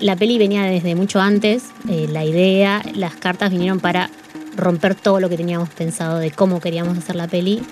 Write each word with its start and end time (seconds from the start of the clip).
La 0.00 0.16
peli 0.16 0.38
venía 0.38 0.62
desde 0.62 0.94
mucho 0.94 1.20
antes, 1.20 1.66
eh, 1.90 2.06
la 2.08 2.24
idea, 2.24 2.82
las 2.94 3.16
cartas 3.16 3.50
vinieron 3.50 3.80
para 3.80 4.08
romper 4.56 4.94
todo 4.94 5.20
lo 5.20 5.28
que 5.28 5.36
teníamos 5.36 5.68
pensado 5.68 6.18
de 6.18 6.30
cómo 6.30 6.58
queríamos 6.58 6.96
hacer 6.96 7.16
la 7.16 7.28
peli. 7.28 7.62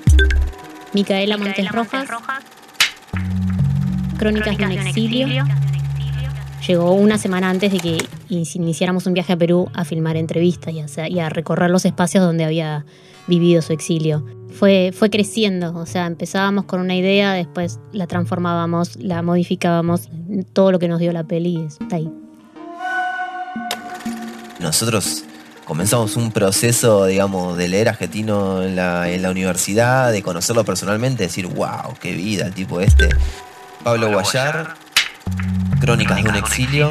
Micaela, 0.93 1.39
Montes, 1.39 1.71
Rojas, 1.73 2.07
Crónicas, 4.19 4.59
de 4.59 4.65
un 4.65 4.73
exilio. 4.73 5.45
Llegó 6.67 6.93
una 6.93 7.17
semana 7.17 7.49
antes 7.49 7.73
de 7.73 7.79
que 7.79 7.99
iniciáramos 8.29 9.07
un 9.07 9.15
viaje 9.15 9.33
a 9.33 9.37
Perú 9.39 9.71
a 9.73 9.87
filmar 9.87 10.17
entrevistas 10.17 10.75
y 11.09 11.19
a 11.21 11.31
recorrer 11.31 11.71
los 11.71 11.87
espacios 11.87 12.23
donde 12.23 12.45
había 12.45 12.85
vivido 13.27 13.63
su 13.63 13.73
exilio. 13.73 14.23
Fue, 14.51 14.93
fue 14.93 15.11
creciendo, 15.11 15.75
o 15.75 15.87
sea, 15.87 16.07
empezábamos 16.07 16.65
con 16.65 16.81
una 16.81 16.97
idea, 16.97 17.33
después 17.33 17.79
la 17.93 18.07
transformábamos, 18.07 18.97
la 18.97 19.23
modificábamos, 19.23 20.09
todo 20.53 20.73
lo 20.73 20.79
que 20.79 20.89
nos 20.89 20.99
dio 21.01 21.13
la 21.13 21.25
peli 21.25 21.65
está 21.67 21.97
ahí. 21.97 22.11
Nosotros 24.59 25.25
comenzamos 25.65 26.17
un 26.17 26.33
proceso, 26.33 27.07
digamos, 27.07 27.57
de 27.57 27.69
leer 27.69 27.91
argentino 27.91 28.63
en 28.63 28.75
la, 28.75 29.11
en 29.11 29.23
la 29.23 29.31
universidad, 29.31 30.11
de 30.11 30.23
conocerlo 30.23 30.65
personalmente, 30.65 31.25
decir, 31.25 31.47
wow, 31.47 31.95
qué 32.01 32.13
vida 32.13 32.47
el 32.47 32.55
tipo 32.55 32.81
este. 32.81 33.09
Pablo 33.85 34.11
Guayar, 34.11 34.75
Crónicas 35.81 36.23
de 36.23 36.29
un 36.29 36.37
exilio 36.37 36.91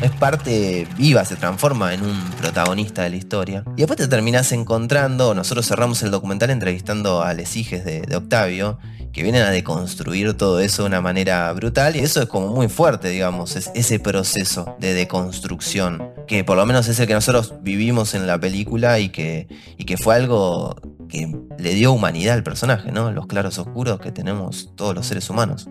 es 0.00 0.10
parte 0.12 0.86
viva, 0.96 1.24
se 1.24 1.36
transforma 1.36 1.92
en 1.92 2.02
un 2.02 2.18
protagonista 2.40 3.02
de 3.02 3.10
la 3.10 3.16
historia. 3.16 3.64
Y 3.76 3.80
después 3.80 3.96
te 3.96 4.08
terminás 4.08 4.52
encontrando, 4.52 5.34
nosotros 5.34 5.66
cerramos 5.66 6.02
el 6.02 6.10
documental 6.10 6.50
entrevistando 6.50 7.22
a 7.22 7.34
les 7.34 7.56
hijes 7.56 7.84
de, 7.84 8.16
Octavio, 8.16 8.78
que 9.12 9.22
vienen 9.22 9.42
a 9.42 9.50
deconstruir 9.50 10.34
todo 10.34 10.60
eso 10.60 10.82
de 10.82 10.88
una 10.88 11.00
manera 11.00 11.52
brutal, 11.52 11.96
y 11.96 12.00
eso 12.00 12.22
es 12.22 12.28
como 12.28 12.48
muy 12.48 12.68
fuerte, 12.68 13.08
digamos, 13.08 13.56
es 13.56 13.70
ese 13.74 13.98
proceso 13.98 14.76
de 14.78 14.94
deconstrucción, 14.94 16.12
que 16.26 16.44
por 16.44 16.56
lo 16.56 16.66
menos 16.66 16.88
es 16.88 16.98
el 17.00 17.06
que 17.06 17.14
nosotros 17.14 17.54
vivimos 17.62 18.14
en 18.14 18.26
la 18.26 18.38
película 18.38 18.98
y 18.98 19.08
que, 19.08 19.48
y 19.76 19.84
que 19.84 19.96
fue 19.96 20.14
algo 20.14 20.76
que 21.08 21.34
le 21.58 21.74
dio 21.74 21.92
humanidad 21.92 22.34
al 22.34 22.42
personaje, 22.42 22.92
¿no? 22.92 23.10
Los 23.12 23.26
claros 23.26 23.58
oscuros 23.58 23.98
que 23.98 24.12
tenemos 24.12 24.72
todos 24.76 24.94
los 24.94 25.06
seres 25.06 25.30
humanos. 25.30 25.68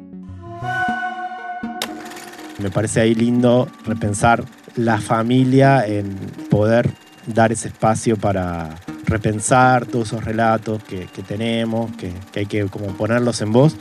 Me 2.59 2.71
parece 2.71 3.01
ahí 3.01 3.13
lindo 3.13 3.67
repensar 3.85 4.43
la 4.75 4.99
familia 4.99 5.85
en 5.85 6.15
poder 6.49 6.89
dar 7.25 7.51
ese 7.51 7.67
espacio 7.67 8.17
para 8.17 8.75
repensar 9.05 9.85
todos 9.85 10.09
esos 10.09 10.23
relatos 10.23 10.83
que, 10.83 11.07
tenemos, 11.27 11.91
que, 11.95 12.13
hay 12.35 12.45
que 12.45 12.65
como 12.65 12.87
ponerlos 12.87 13.41
en 13.41 13.51
voz. 13.51 13.75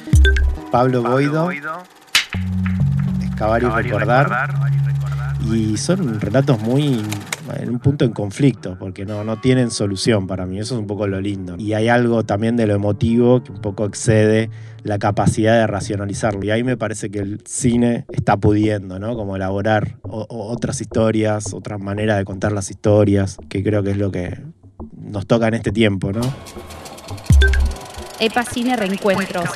Pablo, 0.70 1.02
Boido, 1.02 1.50
excavar 3.22 3.62
y 3.62 3.66
recordar. 3.66 4.55
Y 5.52 5.77
son 5.77 6.20
relatos 6.20 6.61
muy 6.61 7.05
en 7.55 7.70
un 7.70 7.78
punto 7.78 8.05
en 8.05 8.12
conflicto, 8.12 8.77
porque 8.78 9.05
no, 9.05 9.25
no 9.25 9.41
tienen 9.41 9.70
solución 9.70 10.27
para 10.27 10.47
mí. 10.47 10.58
Eso 10.58 10.75
es 10.75 10.80
un 10.80 10.86
poco 10.86 11.06
lo 11.06 11.20
lindo. 11.20 11.56
Y 11.58 11.72
hay 11.72 11.89
algo 11.89 12.25
también 12.25 12.56
de 12.56 12.66
lo 12.66 12.75
emotivo 12.75 13.42
que 13.42 13.52
un 13.52 13.61
poco 13.61 13.84
excede 13.84 14.50
la 14.83 14.98
capacidad 14.98 15.58
de 15.58 15.67
racionalizarlo. 15.67 16.44
Y 16.44 16.50
ahí 16.50 16.62
me 16.62 16.77
parece 16.77 17.11
que 17.11 17.19
el 17.19 17.41
cine 17.44 18.06
está 18.11 18.36
pudiendo, 18.36 18.98
¿no? 18.98 19.17
Como 19.17 19.36
elaborar 19.36 19.98
otras 20.02 20.80
historias, 20.80 21.52
otras 21.52 21.80
maneras 21.80 22.19
de 22.19 22.24
contar 22.24 22.52
las 22.52 22.70
historias, 22.70 23.36
que 23.48 23.62
creo 23.62 23.83
que 23.83 23.91
es 23.91 23.98
lo 23.98 24.11
que 24.11 24.39
nos 24.97 25.27
toca 25.27 25.48
en 25.48 25.55
este 25.55 25.72
tiempo, 25.72 26.12
¿no? 26.12 26.22
EPA 28.20 28.44
Cine 28.44 28.77
Reencuentros. 28.77 29.50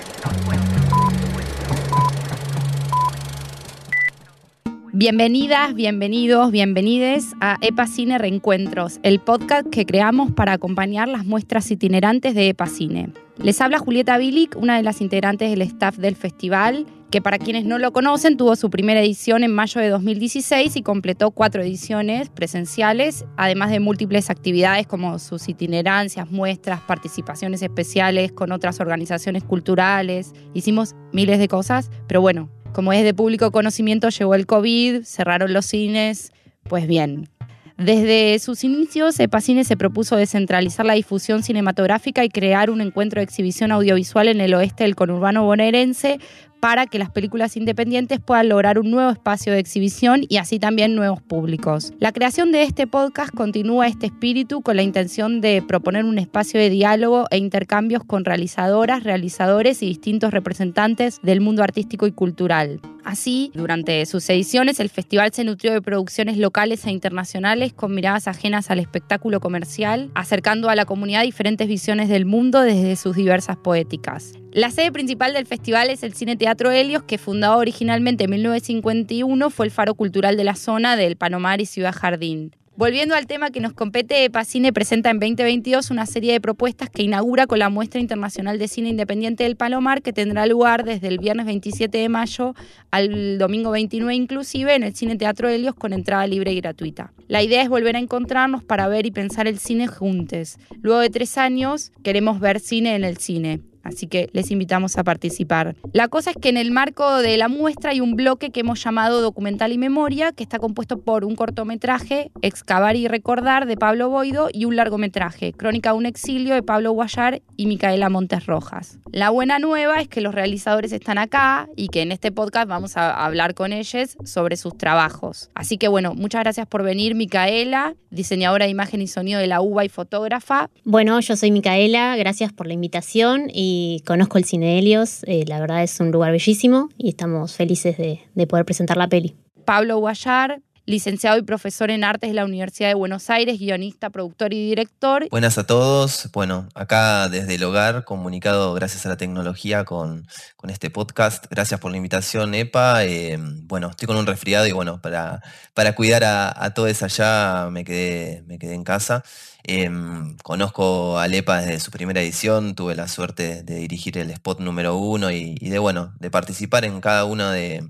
Bienvenidas, 4.92 5.72
bienvenidos, 5.76 6.50
bienvenides 6.50 7.34
a 7.40 7.58
EPA 7.60 7.86
Cine 7.86 8.18
Reencuentros, 8.18 8.98
el 9.04 9.20
podcast 9.20 9.68
que 9.68 9.86
creamos 9.86 10.32
para 10.32 10.54
acompañar 10.54 11.06
las 11.06 11.24
muestras 11.24 11.70
itinerantes 11.70 12.34
de 12.34 12.48
EPA 12.48 12.66
Cine. 12.66 13.12
Les 13.38 13.60
habla 13.60 13.78
Julieta 13.78 14.18
Bilic, 14.18 14.56
una 14.56 14.76
de 14.76 14.82
las 14.82 15.00
integrantes 15.00 15.48
del 15.48 15.62
staff 15.62 15.96
del 15.96 16.16
festival, 16.16 16.86
que 17.08 17.22
para 17.22 17.38
quienes 17.38 17.64
no 17.64 17.78
lo 17.78 17.92
conocen 17.92 18.36
tuvo 18.36 18.56
su 18.56 18.68
primera 18.68 19.00
edición 19.00 19.44
en 19.44 19.54
mayo 19.54 19.80
de 19.80 19.90
2016 19.90 20.74
y 20.74 20.82
completó 20.82 21.30
cuatro 21.30 21.62
ediciones 21.62 22.28
presenciales, 22.28 23.24
además 23.36 23.70
de 23.70 23.78
múltiples 23.78 24.28
actividades 24.28 24.88
como 24.88 25.20
sus 25.20 25.48
itinerancias, 25.48 26.32
muestras, 26.32 26.80
participaciones 26.80 27.62
especiales 27.62 28.32
con 28.32 28.50
otras 28.50 28.80
organizaciones 28.80 29.44
culturales. 29.44 30.32
Hicimos 30.52 30.96
miles 31.12 31.38
de 31.38 31.46
cosas, 31.46 31.92
pero 32.08 32.20
bueno, 32.20 32.50
como 32.72 32.92
es 32.92 33.04
de 33.04 33.14
público 33.14 33.50
conocimiento, 33.50 34.08
llegó 34.08 34.34
el 34.34 34.46
COVID, 34.46 35.02
cerraron 35.04 35.52
los 35.52 35.66
cines, 35.66 36.32
pues 36.64 36.86
bien. 36.86 37.28
Desde 37.76 38.38
sus 38.40 38.62
inicios, 38.62 39.18
Epacine 39.18 39.64
se 39.64 39.74
propuso 39.74 40.14
descentralizar 40.16 40.84
la 40.84 40.92
difusión 40.92 41.42
cinematográfica 41.42 42.22
y 42.24 42.28
crear 42.28 42.68
un 42.68 42.82
encuentro 42.82 43.20
de 43.20 43.24
exhibición 43.24 43.72
audiovisual 43.72 44.28
en 44.28 44.42
el 44.42 44.52
oeste 44.52 44.84
del 44.84 44.94
conurbano 44.94 45.44
bonaerense 45.44 46.20
para 46.60 46.86
que 46.86 46.98
las 46.98 47.10
películas 47.10 47.56
independientes 47.56 48.20
puedan 48.20 48.48
lograr 48.48 48.78
un 48.78 48.90
nuevo 48.90 49.10
espacio 49.10 49.52
de 49.52 49.58
exhibición 49.58 50.24
y 50.28 50.36
así 50.36 50.58
también 50.58 50.94
nuevos 50.94 51.22
públicos. 51.22 51.92
La 51.98 52.12
creación 52.12 52.52
de 52.52 52.62
este 52.62 52.86
podcast 52.86 53.34
continúa 53.34 53.86
este 53.86 54.06
espíritu 54.06 54.60
con 54.62 54.76
la 54.76 54.82
intención 54.82 55.40
de 55.40 55.62
proponer 55.66 56.04
un 56.04 56.18
espacio 56.18 56.60
de 56.60 56.70
diálogo 56.70 57.26
e 57.30 57.38
intercambios 57.38 58.04
con 58.04 58.24
realizadoras, 58.24 59.04
realizadores 59.04 59.82
y 59.82 59.86
distintos 59.86 60.32
representantes 60.32 61.20
del 61.22 61.40
mundo 61.40 61.62
artístico 61.62 62.06
y 62.06 62.12
cultural. 62.12 62.80
Así, 63.04 63.50
durante 63.54 64.04
sus 64.06 64.28
ediciones, 64.28 64.78
el 64.78 64.90
festival 64.90 65.32
se 65.32 65.44
nutrió 65.44 65.72
de 65.72 65.80
producciones 65.80 66.36
locales 66.36 66.84
e 66.84 66.90
internacionales 66.90 67.72
con 67.72 67.94
miradas 67.94 68.28
ajenas 68.28 68.70
al 68.70 68.78
espectáculo 68.78 69.40
comercial, 69.40 70.10
acercando 70.14 70.68
a 70.68 70.76
la 70.76 70.84
comunidad 70.84 71.22
diferentes 71.22 71.66
visiones 71.66 72.08
del 72.08 72.26
mundo 72.26 72.60
desde 72.60 72.96
sus 72.96 73.16
diversas 73.16 73.56
poéticas. 73.56 74.34
La 74.52 74.72
sede 74.72 74.90
principal 74.90 75.32
del 75.32 75.46
festival 75.46 75.90
es 75.90 76.02
el 76.02 76.12
Cine 76.12 76.34
Teatro 76.34 76.72
Helios, 76.72 77.04
que 77.04 77.18
fundado 77.18 77.56
originalmente 77.58 78.24
en 78.24 78.30
1951 78.30 79.48
fue 79.48 79.66
el 79.66 79.70
faro 79.70 79.94
cultural 79.94 80.36
de 80.36 80.42
la 80.42 80.56
zona 80.56 80.96
del 80.96 81.16
Panomar 81.16 81.60
y 81.60 81.66
Ciudad 81.66 81.94
Jardín. 81.94 82.50
Volviendo 82.74 83.14
al 83.14 83.28
tema 83.28 83.50
que 83.50 83.60
nos 83.60 83.74
compete, 83.74 84.24
Epacine 84.24 84.72
presenta 84.72 85.10
en 85.10 85.20
2022 85.20 85.92
una 85.92 86.04
serie 86.04 86.32
de 86.32 86.40
propuestas 86.40 86.90
que 86.90 87.04
inaugura 87.04 87.46
con 87.46 87.60
la 87.60 87.68
Muestra 87.68 88.00
Internacional 88.00 88.58
de 88.58 88.66
Cine 88.66 88.88
Independiente 88.88 89.44
del 89.44 89.54
Palomar, 89.54 90.02
que 90.02 90.12
tendrá 90.12 90.46
lugar 90.46 90.84
desde 90.84 91.06
el 91.06 91.18
viernes 91.18 91.46
27 91.46 91.98
de 91.98 92.08
mayo 92.08 92.54
al 92.90 93.38
domingo 93.38 93.70
29 93.70 94.12
inclusive 94.16 94.74
en 94.74 94.82
el 94.82 94.96
Cine 94.96 95.14
Teatro 95.14 95.48
Helios 95.48 95.76
con 95.76 95.92
entrada 95.92 96.26
libre 96.26 96.52
y 96.52 96.60
gratuita. 96.60 97.12
La 97.28 97.44
idea 97.44 97.62
es 97.62 97.68
volver 97.68 97.94
a 97.94 98.00
encontrarnos 98.00 98.64
para 98.64 98.88
ver 98.88 99.06
y 99.06 99.12
pensar 99.12 99.46
el 99.46 99.60
cine 99.60 99.86
juntos. 99.86 100.56
Luego 100.82 100.98
de 100.98 101.10
tres 101.10 101.38
años 101.38 101.92
queremos 102.02 102.40
ver 102.40 102.58
cine 102.58 102.96
en 102.96 103.04
el 103.04 103.18
cine. 103.18 103.60
Así 103.82 104.06
que 104.06 104.28
les 104.32 104.50
invitamos 104.50 104.98
a 104.98 105.04
participar. 105.04 105.76
La 105.92 106.08
cosa 106.08 106.30
es 106.30 106.36
que 106.36 106.48
en 106.48 106.56
el 106.56 106.70
marco 106.70 107.18
de 107.18 107.36
la 107.36 107.48
muestra 107.48 107.90
hay 107.90 108.00
un 108.00 108.16
bloque 108.16 108.50
que 108.50 108.60
hemos 108.60 108.82
llamado 108.82 109.20
Documental 109.20 109.72
y 109.72 109.78
Memoria, 109.78 110.32
que 110.32 110.42
está 110.42 110.58
compuesto 110.58 111.00
por 111.00 111.24
un 111.24 111.36
cortometraje, 111.36 112.30
Excavar 112.42 112.96
y 112.96 113.08
Recordar, 113.08 113.66
de 113.66 113.76
Pablo 113.76 114.10
Boido, 114.10 114.48
y 114.52 114.64
un 114.64 114.76
largometraje, 114.76 115.52
Crónica 115.52 115.92
de 115.92 115.98
un 115.98 116.06
exilio, 116.06 116.54
de 116.54 116.62
Pablo 116.62 116.92
Guayar 116.92 117.42
y 117.56 117.66
Micaela 117.66 118.08
Montes 118.08 118.46
Rojas. 118.46 118.98
La 119.12 119.30
buena 119.30 119.58
nueva 119.58 120.00
es 120.00 120.08
que 120.08 120.20
los 120.20 120.34
realizadores 120.34 120.92
están 120.92 121.18
acá 121.18 121.68
y 121.76 121.88
que 121.88 122.02
en 122.02 122.12
este 122.12 122.32
podcast 122.32 122.68
vamos 122.68 122.96
a 122.96 123.24
hablar 123.24 123.54
con 123.54 123.72
ellos 123.72 124.16
sobre 124.24 124.56
sus 124.56 124.76
trabajos. 124.76 125.50
Así 125.54 125.78
que 125.78 125.88
bueno, 125.88 126.14
muchas 126.14 126.42
gracias 126.42 126.66
por 126.66 126.82
venir, 126.82 127.14
Micaela, 127.14 127.94
diseñadora 128.10 128.66
de 128.66 128.70
imagen 128.70 129.02
y 129.02 129.06
sonido 129.06 129.40
de 129.40 129.46
la 129.46 129.60
UBA 129.60 129.84
y 129.84 129.88
fotógrafa. 129.88 130.70
Bueno, 130.84 131.18
yo 131.20 131.36
soy 131.36 131.50
Micaela, 131.50 132.16
gracias 132.16 132.52
por 132.52 132.66
la 132.66 132.74
invitación 132.74 133.48
y 133.52 133.69
conozco 134.06 134.38
el 134.38 134.44
Cine 134.44 134.78
Helios, 134.78 135.22
eh, 135.24 135.44
la 135.46 135.60
verdad 135.60 135.82
es 135.82 135.98
un 136.00 136.10
lugar 136.10 136.32
bellísimo 136.32 136.88
y 136.96 137.10
estamos 137.10 137.54
felices 137.54 137.96
de, 137.96 138.20
de 138.34 138.46
poder 138.46 138.64
presentar 138.64 138.96
la 138.96 139.08
peli. 139.08 139.36
Pablo 139.64 139.98
Guayar, 139.98 140.60
licenciado 140.90 141.38
y 141.38 141.42
profesor 141.42 141.90
en 141.90 142.04
artes 142.04 142.30
de 142.30 142.34
la 142.34 142.44
Universidad 142.44 142.88
de 142.88 142.94
Buenos 142.94 143.30
Aires, 143.30 143.58
guionista, 143.58 144.10
productor 144.10 144.52
y 144.52 144.68
director. 144.68 145.26
Buenas 145.30 145.56
a 145.56 145.66
todos. 145.66 146.28
Bueno, 146.32 146.68
acá 146.74 147.28
desde 147.28 147.54
el 147.54 147.64
hogar, 147.64 148.04
comunicado 148.04 148.74
gracias 148.74 149.06
a 149.06 149.08
la 149.08 149.16
tecnología 149.16 149.84
con, 149.84 150.26
con 150.56 150.68
este 150.68 150.90
podcast. 150.90 151.46
Gracias 151.50 151.80
por 151.80 151.90
la 151.90 151.96
invitación, 151.96 152.54
EPA. 152.54 153.04
Eh, 153.04 153.38
bueno, 153.40 153.90
estoy 153.90 154.06
con 154.06 154.16
un 154.16 154.26
resfriado 154.26 154.66
y 154.66 154.72
bueno, 154.72 155.00
para, 155.00 155.42
para 155.72 155.94
cuidar 155.94 156.24
a, 156.24 156.52
a 156.64 156.74
todos 156.74 157.02
allá 157.02 157.68
me 157.70 157.84
quedé, 157.84 158.42
me 158.46 158.58
quedé 158.58 158.74
en 158.74 158.84
casa. 158.84 159.22
Em, 159.62 160.36
conozco 160.38 161.18
a 161.18 161.28
Lepa 161.28 161.60
desde 161.60 161.80
su 161.80 161.90
primera 161.90 162.20
edición, 162.20 162.74
tuve 162.74 162.94
la 162.94 163.08
suerte 163.08 163.62
de 163.62 163.76
dirigir 163.76 164.18
el 164.18 164.30
spot 164.30 164.60
número 164.60 164.96
uno 164.96 165.30
y, 165.30 165.54
de 165.56 165.78
bueno, 165.78 166.14
de 166.18 166.30
participar 166.30 166.84
en 166.84 167.00
cada 167.00 167.24
una 167.24 167.52
de, 167.52 167.86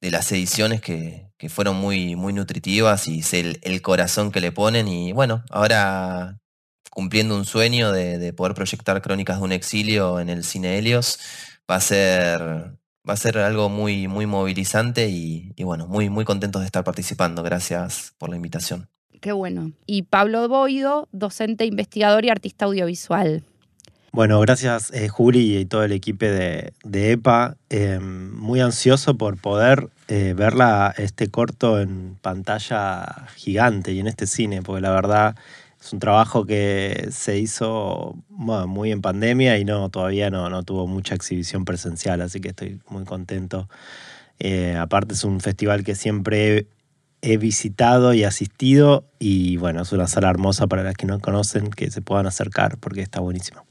las 0.00 0.30
ediciones 0.32 0.80
que, 0.80 1.27
fueron 1.48 1.76
muy, 1.76 2.16
muy 2.16 2.32
nutritivas 2.32 3.06
y 3.06 3.22
sé 3.22 3.58
el, 3.62 3.82
corazón 3.82 4.32
que 4.32 4.40
le 4.40 4.50
ponen. 4.50 4.88
Y 4.88 5.12
bueno, 5.12 5.44
ahora 5.50 6.38
cumpliendo 6.90 7.36
un 7.36 7.44
sueño 7.44 7.92
de, 7.92 8.18
de, 8.18 8.32
poder 8.32 8.54
proyectar 8.54 9.00
Crónicas 9.00 9.38
de 9.38 9.44
un 9.44 9.52
exilio 9.52 10.18
en 10.18 10.28
el 10.28 10.42
cine 10.42 10.78
Helios, 10.78 11.20
va 11.70 11.76
a 11.76 11.80
ser, 11.80 12.40
va 13.08 13.12
a 13.12 13.16
ser 13.16 13.38
algo 13.38 13.68
muy, 13.68 14.08
muy 14.08 14.26
movilizante 14.26 15.08
y, 15.08 15.52
y 15.54 15.62
bueno, 15.62 15.86
muy, 15.86 16.10
muy 16.10 16.24
contentos 16.24 16.60
de 16.62 16.66
estar 16.66 16.82
participando. 16.82 17.44
Gracias 17.44 18.14
por 18.18 18.30
la 18.30 18.36
invitación. 18.36 18.88
Qué 19.20 19.32
bueno. 19.32 19.72
Y 19.86 20.02
Pablo 20.02 20.48
Boido, 20.48 21.08
docente, 21.12 21.64
investigador 21.64 22.24
y 22.24 22.30
artista 22.30 22.64
audiovisual. 22.64 23.44
Bueno, 24.10 24.40
gracias 24.40 24.90
eh, 24.92 25.08
Juli 25.08 25.58
y 25.58 25.64
todo 25.66 25.84
el 25.84 25.92
equipo 25.92 26.24
de, 26.24 26.72
EPA. 26.84 27.56
Eh, 27.70 27.98
muy 28.00 28.60
ansioso 28.60 29.16
por 29.16 29.36
poder 29.36 29.88
eh, 30.08 30.34
verla 30.34 30.94
este 30.96 31.28
corto 31.28 31.78
en 31.80 32.16
pantalla 32.22 33.28
gigante 33.36 33.92
y 33.92 34.00
en 34.00 34.06
este 34.06 34.26
cine, 34.26 34.62
porque 34.62 34.80
la 34.80 34.90
verdad 34.90 35.36
es 35.80 35.92
un 35.92 36.00
trabajo 36.00 36.44
que 36.46 37.08
se 37.10 37.38
hizo 37.38 38.16
muy 38.28 38.90
en 38.90 39.02
pandemia 39.02 39.58
y 39.58 39.64
no 39.64 39.88
todavía 39.90 40.30
no, 40.30 40.48
no, 40.50 40.62
tuvo 40.62 40.86
mucha 40.86 41.14
exhibición 41.14 41.64
presencial, 41.64 42.20
así 42.22 42.40
que 42.40 42.48
estoy 42.48 42.80
muy 42.88 43.04
contento. 43.04 43.68
Eh, 44.38 44.76
aparte 44.76 45.14
es 45.14 45.24
un 45.24 45.40
festival 45.40 45.84
que 45.84 45.94
siempre 45.94 46.66
he 47.20 47.36
visitado 47.36 48.14
y 48.14 48.24
asistido 48.24 49.04
y 49.18 49.56
bueno, 49.58 49.82
es 49.82 49.92
una 49.92 50.06
sala 50.06 50.30
hermosa 50.30 50.66
para 50.66 50.82
las 50.82 50.94
que 50.94 51.06
no 51.06 51.20
conocen, 51.20 51.70
que 51.70 51.90
se 51.90 52.02
puedan 52.02 52.26
acercar 52.26 52.78
porque 52.78 53.02
está 53.02 53.20
buenísimo. 53.20 53.67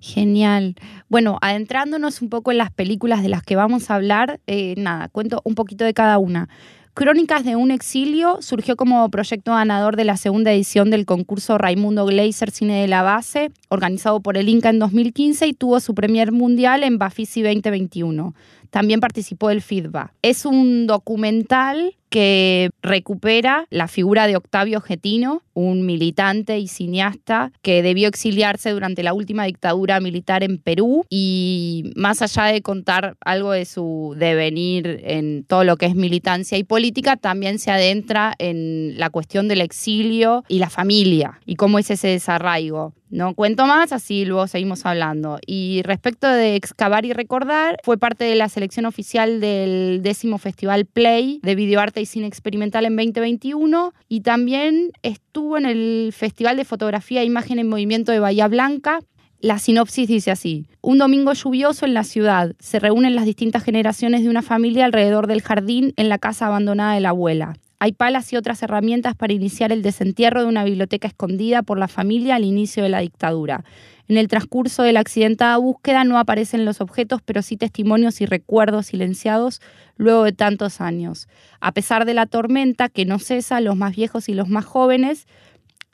Genial. 0.00 0.76
Bueno, 1.08 1.38
adentrándonos 1.42 2.22
un 2.22 2.30
poco 2.30 2.50
en 2.50 2.58
las 2.58 2.70
películas 2.70 3.22
de 3.22 3.28
las 3.28 3.42
que 3.42 3.56
vamos 3.56 3.90
a 3.90 3.96
hablar, 3.96 4.40
eh, 4.46 4.74
nada, 4.78 5.08
cuento 5.08 5.42
un 5.44 5.54
poquito 5.54 5.84
de 5.84 5.94
cada 5.94 6.18
una. 6.18 6.48
Crónicas 6.92 7.44
de 7.44 7.54
un 7.54 7.70
exilio 7.70 8.38
surgió 8.42 8.76
como 8.76 9.08
proyecto 9.10 9.52
ganador 9.52 9.96
de 9.96 10.04
la 10.04 10.16
segunda 10.16 10.52
edición 10.52 10.90
del 10.90 11.06
concurso 11.06 11.56
Raimundo 11.56 12.04
Gleiser 12.04 12.50
Cine 12.50 12.80
de 12.80 12.88
la 12.88 13.02
Base, 13.02 13.52
organizado 13.68 14.20
por 14.20 14.36
el 14.36 14.48
Inca 14.48 14.70
en 14.70 14.80
2015 14.80 15.46
y 15.46 15.52
tuvo 15.52 15.78
su 15.80 15.94
premier 15.94 16.32
mundial 16.32 16.82
en 16.82 16.98
Bafisi 16.98 17.42
2021. 17.42 18.34
También 18.70 19.00
participó 19.00 19.48
del 19.48 19.62
Feedback. 19.62 20.12
Es 20.22 20.44
un 20.44 20.86
documental 20.86 21.96
que 22.10 22.70
recupera 22.82 23.66
la 23.70 23.86
figura 23.86 24.26
de 24.26 24.36
Octavio 24.36 24.80
Getino, 24.80 25.42
un 25.54 25.86
militante 25.86 26.58
y 26.58 26.66
cineasta 26.66 27.52
que 27.62 27.82
debió 27.82 28.08
exiliarse 28.08 28.70
durante 28.70 29.02
la 29.02 29.14
última 29.14 29.44
dictadura 29.44 30.00
militar 30.00 30.42
en 30.42 30.58
Perú 30.58 31.06
y 31.08 31.92
más 31.94 32.20
allá 32.20 32.46
de 32.46 32.62
contar 32.62 33.16
algo 33.24 33.52
de 33.52 33.64
su 33.64 34.14
devenir 34.18 35.00
en 35.04 35.44
todo 35.44 35.62
lo 35.62 35.76
que 35.76 35.86
es 35.86 35.94
militancia 35.94 36.58
y 36.58 36.64
política, 36.64 37.16
también 37.16 37.60
se 37.60 37.70
adentra 37.70 38.34
en 38.38 38.98
la 38.98 39.10
cuestión 39.10 39.46
del 39.46 39.60
exilio 39.60 40.44
y 40.48 40.58
la 40.58 40.68
familia 40.68 41.40
y 41.46 41.54
cómo 41.54 41.78
es 41.78 41.90
ese 41.90 42.08
desarraigo. 42.08 42.92
No 43.10 43.34
cuento 43.34 43.66
más, 43.66 43.92
así 43.92 44.24
luego 44.24 44.46
seguimos 44.46 44.86
hablando. 44.86 45.40
Y 45.44 45.82
respecto 45.82 46.28
de 46.28 46.54
excavar 46.54 47.04
y 47.04 47.12
recordar, 47.12 47.76
fue 47.82 47.98
parte 47.98 48.24
de 48.24 48.36
la 48.36 48.48
selección 48.48 48.86
oficial 48.86 49.40
del 49.40 50.00
décimo 50.02 50.38
Festival 50.38 50.86
Play 50.86 51.40
de 51.42 51.56
Videoarte 51.56 52.00
y 52.00 52.06
Cine 52.06 52.28
Experimental 52.28 52.84
en 52.84 52.94
2021 52.94 53.92
y 54.08 54.20
también 54.20 54.92
estuvo 55.02 55.58
en 55.58 55.66
el 55.66 56.12
Festival 56.16 56.56
de 56.56 56.64
Fotografía 56.64 57.22
e 57.22 57.24
Imagen 57.24 57.58
en 57.58 57.68
Movimiento 57.68 58.12
de 58.12 58.20
Bahía 58.20 58.46
Blanca. 58.46 59.00
La 59.40 59.58
sinopsis 59.58 60.06
dice 60.06 60.30
así, 60.30 60.66
un 60.80 60.98
domingo 60.98 61.32
lluvioso 61.32 61.86
en 61.86 61.94
la 61.94 62.04
ciudad, 62.04 62.54
se 62.60 62.78
reúnen 62.78 63.16
las 63.16 63.24
distintas 63.24 63.64
generaciones 63.64 64.22
de 64.22 64.28
una 64.28 64.42
familia 64.42 64.84
alrededor 64.84 65.26
del 65.26 65.42
jardín 65.42 65.94
en 65.96 66.08
la 66.10 66.18
casa 66.18 66.46
abandonada 66.46 66.94
de 66.94 67.00
la 67.00 67.08
abuela. 67.08 67.54
Hay 67.82 67.92
palas 67.92 68.30
y 68.30 68.36
otras 68.36 68.62
herramientas 68.62 69.14
para 69.14 69.32
iniciar 69.32 69.72
el 69.72 69.80
desentierro 69.80 70.42
de 70.42 70.48
una 70.48 70.64
biblioteca 70.64 71.08
escondida 71.08 71.62
por 71.62 71.78
la 71.78 71.88
familia 71.88 72.34
al 72.34 72.44
inicio 72.44 72.82
de 72.82 72.90
la 72.90 73.00
dictadura. 73.00 73.64
En 74.06 74.18
el 74.18 74.28
transcurso 74.28 74.82
de 74.82 74.92
la 74.92 75.00
accidentada 75.00 75.56
búsqueda 75.56 76.04
no 76.04 76.18
aparecen 76.18 76.66
los 76.66 76.82
objetos, 76.82 77.22
pero 77.24 77.40
sí 77.40 77.56
testimonios 77.56 78.20
y 78.20 78.26
recuerdos 78.26 78.88
silenciados 78.88 79.62
luego 79.96 80.24
de 80.24 80.32
tantos 80.32 80.82
años. 80.82 81.26
A 81.60 81.72
pesar 81.72 82.04
de 82.04 82.12
la 82.12 82.26
tormenta 82.26 82.90
que 82.90 83.06
no 83.06 83.18
cesa, 83.18 83.62
los 83.62 83.76
más 83.76 83.96
viejos 83.96 84.28
y 84.28 84.34
los 84.34 84.50
más 84.50 84.66
jóvenes 84.66 85.26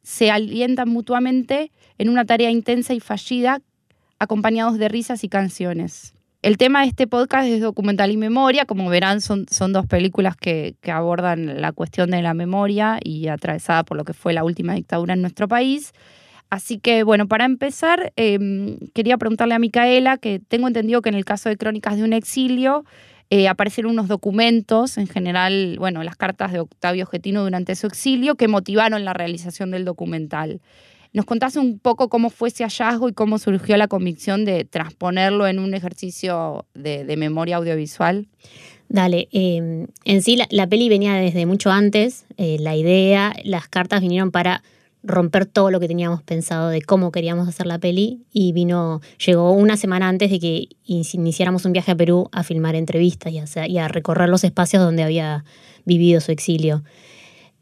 se 0.02 0.32
alientan 0.32 0.88
mutuamente 0.88 1.70
en 1.98 2.08
una 2.08 2.24
tarea 2.24 2.50
intensa 2.50 2.94
y 2.94 3.00
fallida, 3.00 3.62
acompañados 4.18 4.76
de 4.78 4.88
risas 4.88 5.22
y 5.22 5.28
canciones. 5.28 6.15
El 6.46 6.58
tema 6.58 6.82
de 6.82 6.86
este 6.86 7.08
podcast 7.08 7.48
es 7.48 7.60
documental 7.60 8.12
y 8.12 8.16
memoria. 8.16 8.66
Como 8.66 8.88
verán, 8.88 9.20
son, 9.20 9.46
dos 9.72 9.86
películas 9.86 10.36
que, 10.36 10.76
abordan 10.86 11.60
la 11.60 11.72
cuestión 11.72 12.12
de 12.12 12.22
la 12.22 12.34
memoria 12.34 13.00
y 13.02 13.26
atravesada 13.26 13.82
por 13.82 13.96
lo 13.96 14.04
que 14.04 14.12
fue 14.12 14.32
la 14.32 14.44
última 14.44 14.74
dictadura 14.74 15.14
en 15.14 15.22
nuestro 15.22 15.48
país. 15.48 15.92
Así 16.48 16.78
que, 16.78 17.02
bueno, 17.02 17.26
para 17.26 17.46
empezar, 17.46 18.12
eh, 18.14 18.78
quería 18.94 19.18
preguntarle 19.18 19.54
a 19.54 19.58
Micaela, 19.58 20.18
que 20.18 20.38
tengo 20.38 20.68
entendido 20.68 21.02
que 21.02 21.08
en 21.08 21.16
el 21.16 21.24
caso 21.24 21.48
de 21.48 21.56
Crónicas 21.56 21.96
de 21.96 22.04
un 22.04 22.12
exilio, 22.12 22.84
eh, 23.28 23.48
aparecieron 23.48 23.90
unos 23.90 24.06
documentos, 24.06 24.98
en 24.98 25.08
general, 25.08 25.74
bueno, 25.80 26.04
las 26.04 26.14
cartas 26.14 26.52
de 26.52 26.60
Octavio 26.60 27.06
Getino 27.06 27.42
durante 27.42 27.74
su 27.74 27.88
exilio, 27.88 28.36
que 28.36 28.46
motivaron 28.46 29.04
la 29.04 29.14
realización 29.14 29.72
del 29.72 29.84
documental. 29.84 30.60
¿Nos 31.16 31.24
contás 31.24 31.56
un 31.56 31.78
poco 31.78 32.10
cómo 32.10 32.28
fue 32.28 32.50
ese 32.50 32.62
hallazgo 32.62 33.08
y 33.08 33.14
cómo 33.14 33.38
surgió 33.38 33.78
la 33.78 33.88
convicción 33.88 34.44
de 34.44 34.66
transponerlo 34.66 35.46
en 35.46 35.58
un 35.58 35.72
ejercicio 35.72 36.66
de, 36.74 37.16
memoria 37.16 37.56
audiovisual? 37.56 38.28
Dale, 38.90 39.26
eh, 39.32 39.86
en 40.04 40.22
sí 40.22 40.38
la, 40.50 40.66
peli 40.66 40.90
venía 40.90 41.14
desde 41.14 41.46
mucho 41.46 41.70
antes, 41.70 42.26
eh, 42.36 42.58
la 42.60 42.76
idea, 42.76 43.34
las 43.44 43.66
cartas 43.66 44.02
vinieron 44.02 44.30
para 44.30 44.62
romper 45.02 45.46
todo 45.46 45.70
lo 45.70 45.80
que 45.80 45.88
teníamos 45.88 46.22
pensado 46.22 46.68
de 46.68 46.82
cómo 46.82 47.10
queríamos 47.12 47.48
hacer 47.48 47.64
la 47.64 47.78
peli 47.78 48.26
y 48.30 48.52
vino, 48.52 49.00
llegó 49.24 49.52
una 49.52 49.78
semana 49.78 50.10
antes 50.10 50.30
de 50.30 50.38
que 50.38 50.68
iniciáramos 50.84 51.64
un 51.64 51.72
viaje 51.72 51.92
a 51.92 51.96
Perú 51.96 52.28
a 52.30 52.42
filmar 52.42 52.74
entrevistas 52.74 53.32
y 53.32 53.78
a 53.78 53.88
recorrer 53.88 54.28
los 54.28 54.44
espacios 54.44 54.82
donde 54.82 55.02
había 55.02 55.46
vivido 55.86 56.20
su 56.20 56.30
exilio. 56.30 56.82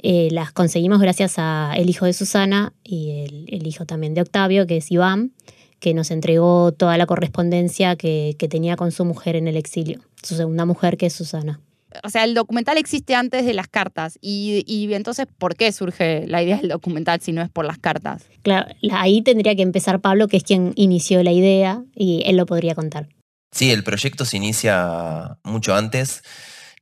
Eh, 0.06 0.28
las 0.32 0.52
conseguimos 0.52 1.00
gracias 1.00 1.36
a 1.38 1.72
el 1.76 1.88
hijo 1.88 2.04
de 2.04 2.12
Susana 2.12 2.74
y 2.84 3.24
el, 3.24 3.46
el, 3.48 3.66
hijo 3.66 3.86
también 3.86 4.12
de 4.12 4.20
Octavio, 4.20 4.66
que 4.66 4.76
es 4.76 4.90
Iván, 4.90 5.32
que 5.80 5.94
nos 5.94 6.10
entregó 6.10 6.72
toda 6.72 6.98
la 6.98 7.06
correspondencia 7.06 7.96
que, 7.96 8.36
que 8.38 8.46
tenía 8.46 8.76
con 8.76 8.92
su 8.92 9.06
mujer 9.06 9.34
en 9.34 9.48
el 9.48 9.56
exilio, 9.56 10.00
su 10.22 10.36
segunda 10.36 10.66
mujer, 10.66 10.98
que 10.98 11.06
es 11.06 11.14
Susana 11.14 11.60
o 12.02 12.10
sea, 12.10 12.24
el 12.24 12.34
documental 12.34 12.78
existe 12.78 13.14
antes 13.14 13.44
de 13.44 13.54
las 13.54 13.68
cartas. 13.68 14.18
Y, 14.20 14.64
y, 14.66 14.92
entonces, 14.94 15.26
¿por 15.38 15.54
qué 15.54 15.70
surge 15.70 16.26
la 16.26 16.42
idea 16.42 16.56
del 16.56 16.68
documental 16.68 17.20
si 17.20 17.32
no 17.32 17.42
es 17.42 17.50
por 17.50 17.64
las 17.64 17.78
cartas? 17.78 18.24
Claro, 18.42 18.66
ahí 18.92 19.22
tendría 19.22 19.54
que 19.54 19.62
empezar 19.62 20.00
Pablo, 20.00 20.28
que 20.28 20.36
es 20.36 20.42
quien 20.42 20.72
inició 20.76 21.22
la 21.22 21.32
idea, 21.32 21.84
y 21.94 22.22
él 22.26 22.36
lo 22.36 22.46
podría 22.46 22.74
contar. 22.74 23.08
Sí, 23.52 23.70
el 23.70 23.84
proyecto 23.84 24.24
se 24.24 24.36
inicia 24.36 25.38
mucho 25.44 25.74
antes. 25.74 26.22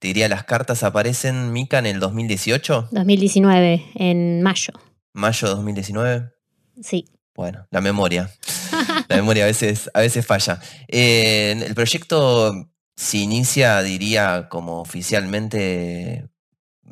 Te 0.02 0.08
diría, 0.08 0.28
las 0.28 0.42
cartas 0.42 0.82
aparecen, 0.82 1.52
Mica, 1.52 1.78
en 1.78 1.86
el 1.86 2.00
2018. 2.00 2.88
2019, 2.90 3.84
en 3.94 4.42
mayo. 4.42 4.72
¿Mayo 5.12 5.46
de 5.46 5.54
2019? 5.54 6.32
Sí. 6.82 7.08
Bueno, 7.36 7.68
la 7.70 7.80
memoria. 7.80 8.28
la 9.08 9.14
memoria 9.14 9.44
a 9.44 9.46
veces, 9.46 9.88
a 9.94 10.00
veces 10.00 10.26
falla. 10.26 10.60
Eh, 10.88 11.54
el 11.64 11.72
proyecto 11.76 12.68
se 12.96 13.18
inicia, 13.18 13.80
diría, 13.82 14.48
como 14.48 14.80
oficialmente 14.80 16.28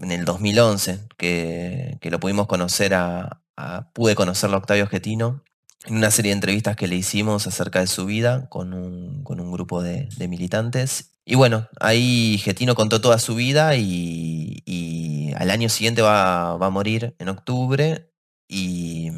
en 0.01 0.13
el 0.13 0.25
2011, 0.25 1.01
que, 1.17 1.99
que 2.01 2.11
lo 2.13 2.21
pudimos 2.21 2.47
conocer 2.47 2.95
a, 2.95 3.43
a, 3.57 3.91
pude 3.93 4.15
conocerlo 4.15 4.55
a 4.55 4.61
Octavio 4.61 4.87
Getino 4.87 5.43
en 5.87 5.97
una 5.97 6.11
serie 6.11 6.31
de 6.31 6.35
entrevistas 6.35 6.77
que 6.77 6.87
le 6.87 6.97
hicimos 6.97 7.47
acerca 7.47 7.81
de 7.81 7.87
su 7.87 8.07
vida 8.07 8.49
con 8.49 8.75
un, 8.75 9.25
con 9.25 9.41
un 9.41 9.51
grupo 9.51 9.83
de, 9.83 10.09
de, 10.17 10.29
militantes. 10.29 11.13
Y 11.31 11.37
bueno, 11.37 11.69
ahí 11.79 12.39
Getino 12.39 12.75
contó 12.75 13.01
toda 13.01 13.21
su 13.21 13.37
vida 13.37 13.77
y, 13.77 15.33
al 15.37 15.53
año 15.53 15.69
siguiente 15.69 16.03
va, 16.03 16.57
va, 16.57 16.67
a 16.67 16.71
morir 16.71 17.15
en 17.21 17.29
octubre. 17.29 18.11
Y, 18.49 19.11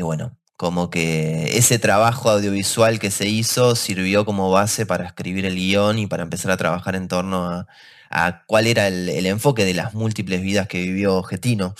bueno, 0.00 0.38
como 0.56 0.88
que 0.88 1.58
ese 1.58 1.78
trabajo 1.78 2.30
audiovisual 2.30 2.98
que 2.98 3.10
se 3.10 3.28
hizo 3.28 3.76
sirvió 3.76 4.24
como 4.24 4.50
base 4.50 4.86
para 4.86 5.04
escribir 5.04 5.44
el 5.44 5.56
guion 5.56 5.98
y 5.98 6.06
para 6.06 6.22
empezar 6.22 6.50
a 6.50 6.56
trabajar 6.56 6.96
en 6.96 7.08
torno 7.08 7.66
a, 8.10 8.44
cuál 8.46 8.66
era 8.66 8.88
el, 8.88 9.26
enfoque 9.26 9.66
de 9.66 9.74
las 9.74 9.92
múltiples 9.94 10.40
vidas 10.40 10.66
que 10.66 10.80
vivió 10.80 11.22
Getino. 11.22 11.74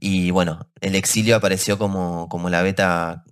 Y 0.00 0.30
bueno, 0.30 0.70
el 0.80 0.94
exilio 0.94 1.36
apareció 1.36 1.78
como, 1.78 2.28
como 2.30 2.48
la 2.48 2.62
beta 2.62 3.24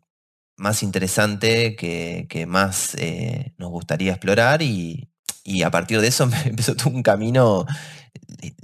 más 0.57 0.83
interesante 0.83 1.77
que, 1.77 2.27
que 2.29 2.47
más 2.47 2.95
eh, 2.97 3.55
nos 3.59 3.71
gustaría 3.71 4.13
explorar 4.13 4.61
y, 4.63 5.12
y, 5.45 5.63
a 5.63 5.71
partir 5.71 6.01
de 6.01 6.09
eso 6.09 6.29
empezó 6.45 6.75
un 6.89 7.03
camino 7.03 7.67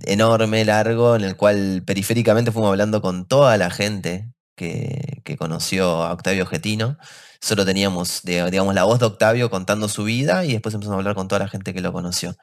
enorme, 0.05 0.65
largo, 0.65 1.17
en 1.17 1.25
el 1.25 1.37
cual 1.37 1.83
periféricamente 1.87 2.53
fuimos 2.53 2.71
hablando 2.71 3.03
con 3.03 3.27
toda 3.27 3.57
la 3.57 3.71
gente 3.71 4.33
que, 4.57 5.23
que, 5.25 5.37
conoció 5.37 6.03
a 6.05 6.13
Octavio 6.13 6.47
Getino. 6.47 6.99
Solo 7.41 7.65
teníamos, 7.65 8.23
digamos, 8.25 8.75
la 8.75 8.85
voz 8.85 8.99
de 8.99 9.07
Octavio 9.07 9.51
contando 9.51 9.89
su 9.89 10.05
vida 10.05 10.45
y 10.45 10.53
después 10.53 10.75
empezamos 10.75 10.97
a 10.97 10.99
hablar 10.99 11.15
con 11.15 11.29
toda 11.29 11.41
la 11.41 11.49
gente 11.49 11.73
que 11.73 11.81
lo 11.81 11.93
conoció. 11.93 12.37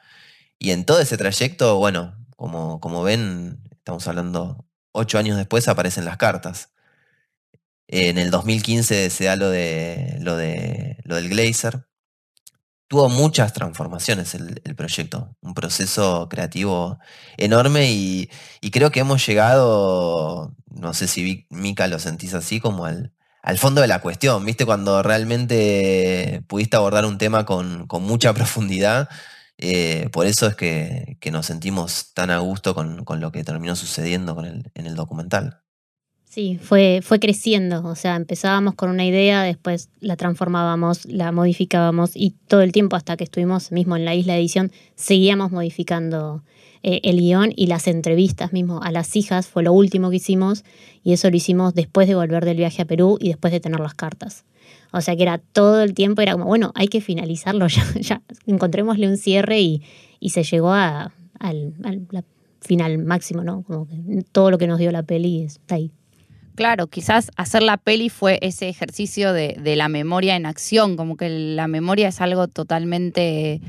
Y 0.58 0.70
en 0.70 0.84
todo 0.86 1.00
ese 1.00 1.16
trayecto, 1.18 1.76
bueno, 1.78 2.16
como, 2.36 2.80
como 2.80 3.02
ven, 3.02 3.60
estamos 3.72 4.06
hablando, 4.08 4.66
ocho 4.92 5.18
años 5.18 5.36
después 5.36 5.68
aparecen 5.68 6.04
las 6.04 6.16
cartas. 6.16 6.70
En 7.88 8.18
el 8.18 8.30
2015 8.30 9.10
se 9.10 9.24
da 9.24 9.36
lo, 9.36 9.50
de, 9.50 10.16
lo, 10.20 10.36
de, 10.36 10.98
lo 11.04 11.16
del 11.16 11.28
Glazer. 11.28 11.86
Tuvo 12.88 13.08
muchas 13.08 13.52
transformaciones 13.52 14.34
el, 14.34 14.74
proyecto, 14.76 15.36
un 15.40 15.54
proceso 15.54 16.28
creativo 16.28 16.98
enorme 17.36 17.90
y, 17.90 18.30
creo 18.72 18.90
que 18.90 19.00
hemos 19.00 19.26
llegado, 19.26 20.54
no 20.68 20.94
sé 20.94 21.08
si 21.08 21.46
Mika 21.50 21.86
lo 21.88 21.98
sentís 21.98 22.34
así, 22.34 22.60
como 22.60 22.86
al, 22.86 23.12
fondo 23.58 23.80
de 23.80 23.88
la 23.88 24.00
cuestión, 24.00 24.44
¿viste? 24.44 24.66
Cuando 24.66 25.02
realmente 25.02 26.42
pudiste 26.48 26.76
abordar 26.76 27.04
un 27.06 27.18
tema 27.18 27.44
con, 27.46 27.86
mucha 28.00 28.34
profundidad. 28.34 29.08
Eh, 29.58 30.10
por 30.12 30.26
eso 30.26 30.46
es 30.46 30.56
que, 30.56 31.18
nos 31.32 31.46
sentimos 31.46 32.12
tan 32.14 32.30
a 32.30 32.38
gusto 32.38 32.74
con, 32.74 33.04
lo 33.20 33.32
que 33.32 33.44
terminó 33.44 33.76
sucediendo 33.76 34.34
con 34.34 34.44
el, 34.46 34.70
en 34.74 34.86
el 34.86 34.94
documental. 34.96 35.62
Sí, 36.36 36.58
fue, 36.60 37.00
fue 37.02 37.18
creciendo, 37.18 37.82
o 37.82 37.94
sea, 37.94 38.14
empezábamos 38.14 38.74
con 38.74 38.90
una 38.90 39.06
idea, 39.06 39.42
después 39.42 39.88
la 40.00 40.16
transformábamos, 40.16 41.06
la 41.06 41.32
modificábamos 41.32 42.10
y 42.14 42.34
todo 42.46 42.60
el 42.60 42.72
tiempo 42.72 42.94
hasta 42.94 43.16
que 43.16 43.24
estuvimos 43.24 43.72
mismo 43.72 43.96
en 43.96 44.04
la 44.04 44.14
isla 44.14 44.34
de 44.34 44.40
edición 44.40 44.70
seguíamos 44.96 45.50
modificando 45.50 46.42
eh, 46.82 47.00
el 47.04 47.20
guion 47.20 47.54
y 47.56 47.68
las 47.68 47.86
entrevistas 47.86 48.52
mismo 48.52 48.82
a 48.82 48.92
las 48.92 49.16
hijas 49.16 49.46
fue 49.46 49.62
lo 49.62 49.72
último 49.72 50.10
que 50.10 50.16
hicimos 50.16 50.62
y 51.02 51.14
eso 51.14 51.30
lo 51.30 51.36
hicimos 51.38 51.72
después 51.72 52.06
de 52.06 52.16
volver 52.16 52.44
del 52.44 52.58
viaje 52.58 52.82
a 52.82 52.84
Perú 52.84 53.16
y 53.18 53.28
después 53.28 53.50
de 53.50 53.60
tener 53.60 53.80
las 53.80 53.94
cartas. 53.94 54.44
O 54.92 55.00
sea 55.00 55.16
que 55.16 55.22
era 55.22 55.38
todo 55.38 55.80
el 55.80 55.94
tiempo, 55.94 56.20
era 56.20 56.32
como, 56.32 56.44
bueno, 56.44 56.70
hay 56.74 56.88
que 56.88 57.00
finalizarlo 57.00 57.66
ya, 57.68 57.82
ya 57.98 58.20
encontrémosle 58.46 59.08
un 59.08 59.16
cierre 59.16 59.58
y, 59.60 59.82
se 60.28 60.42
llegó 60.42 60.74
a, 60.74 61.14
al, 61.38 61.72
final 62.60 62.98
máximo, 62.98 63.42
¿no? 63.42 63.62
Como 63.62 63.86
que 63.86 63.96
todo 64.32 64.50
lo 64.50 64.58
que 64.58 64.66
nos 64.66 64.78
dio 64.78 64.92
la 64.92 65.02
peli 65.02 65.40
está 65.40 65.76
ahí. 65.76 65.92
Claro, 66.56 66.86
quizás 66.86 67.30
hacer 67.36 67.62
la 67.62 67.76
peli 67.76 68.08
fue 68.08 68.38
ese 68.40 68.70
ejercicio 68.70 69.34
de, 69.34 69.76
la 69.76 69.90
memoria 69.90 70.36
en 70.36 70.46
acción, 70.46 70.96
como 70.96 71.18
que 71.18 71.28
la 71.28 71.68
memoria 71.68 72.08
es 72.08 72.22
algo 72.22 72.48
totalmente 72.48 73.60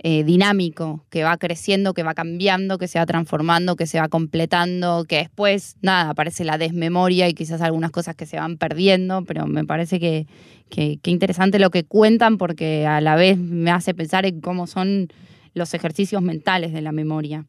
eh, 0.00 0.24
dinámico, 0.24 1.04
que 1.10 1.22
va 1.22 1.36
creciendo, 1.36 1.94
que 1.94 2.02
va 2.02 2.12
cambiando, 2.12 2.76
que 2.76 2.88
se 2.88 2.98
va 2.98 3.06
transformando, 3.06 3.76
que 3.76 3.86
se 3.86 4.00
va 4.00 4.08
completando, 4.08 5.04
que 5.04 5.18
después, 5.18 5.76
nada, 5.80 6.10
aparece 6.10 6.44
la 6.44 6.58
desmemoria 6.58 7.28
y 7.28 7.34
quizás 7.34 7.60
algunas 7.60 7.92
cosas 7.92 8.16
que 8.16 8.26
se 8.26 8.36
van 8.36 8.56
perdiendo, 8.58 9.22
pero 9.24 9.46
me 9.46 9.64
parece 9.64 10.00
que, 10.00 10.26
interesante 11.04 11.60
lo 11.60 11.70
que 11.70 11.84
cuentan 11.84 12.36
porque 12.36 12.84
a 12.84 13.00
la 13.00 13.14
vez 13.14 13.38
me 13.38 13.70
hace 13.70 13.94
pensar 13.94 14.26
en 14.26 14.40
cómo 14.40 14.66
son 14.66 15.06
los 15.54 15.72
ejercicios 15.72 16.20
mentales 16.20 16.72
de 16.72 16.82
la 16.82 16.90
memoria. 16.90 17.46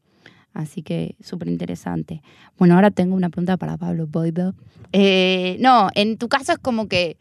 Así 0.56 0.82
que 0.82 1.16
súper 1.20 1.48
interesante. 1.48 2.22
Bueno, 2.56 2.76
ahora 2.76 2.90
tengo 2.90 3.14
una 3.14 3.28
pregunta 3.28 3.58
para 3.58 3.76
Pablo 3.76 4.06
Boybell. 4.06 4.54
Eh, 4.92 5.58
no, 5.60 5.90
en 5.94 6.16
tu 6.16 6.28
caso 6.28 6.52
es 6.52 6.58
como 6.58 6.88
que 6.88 7.18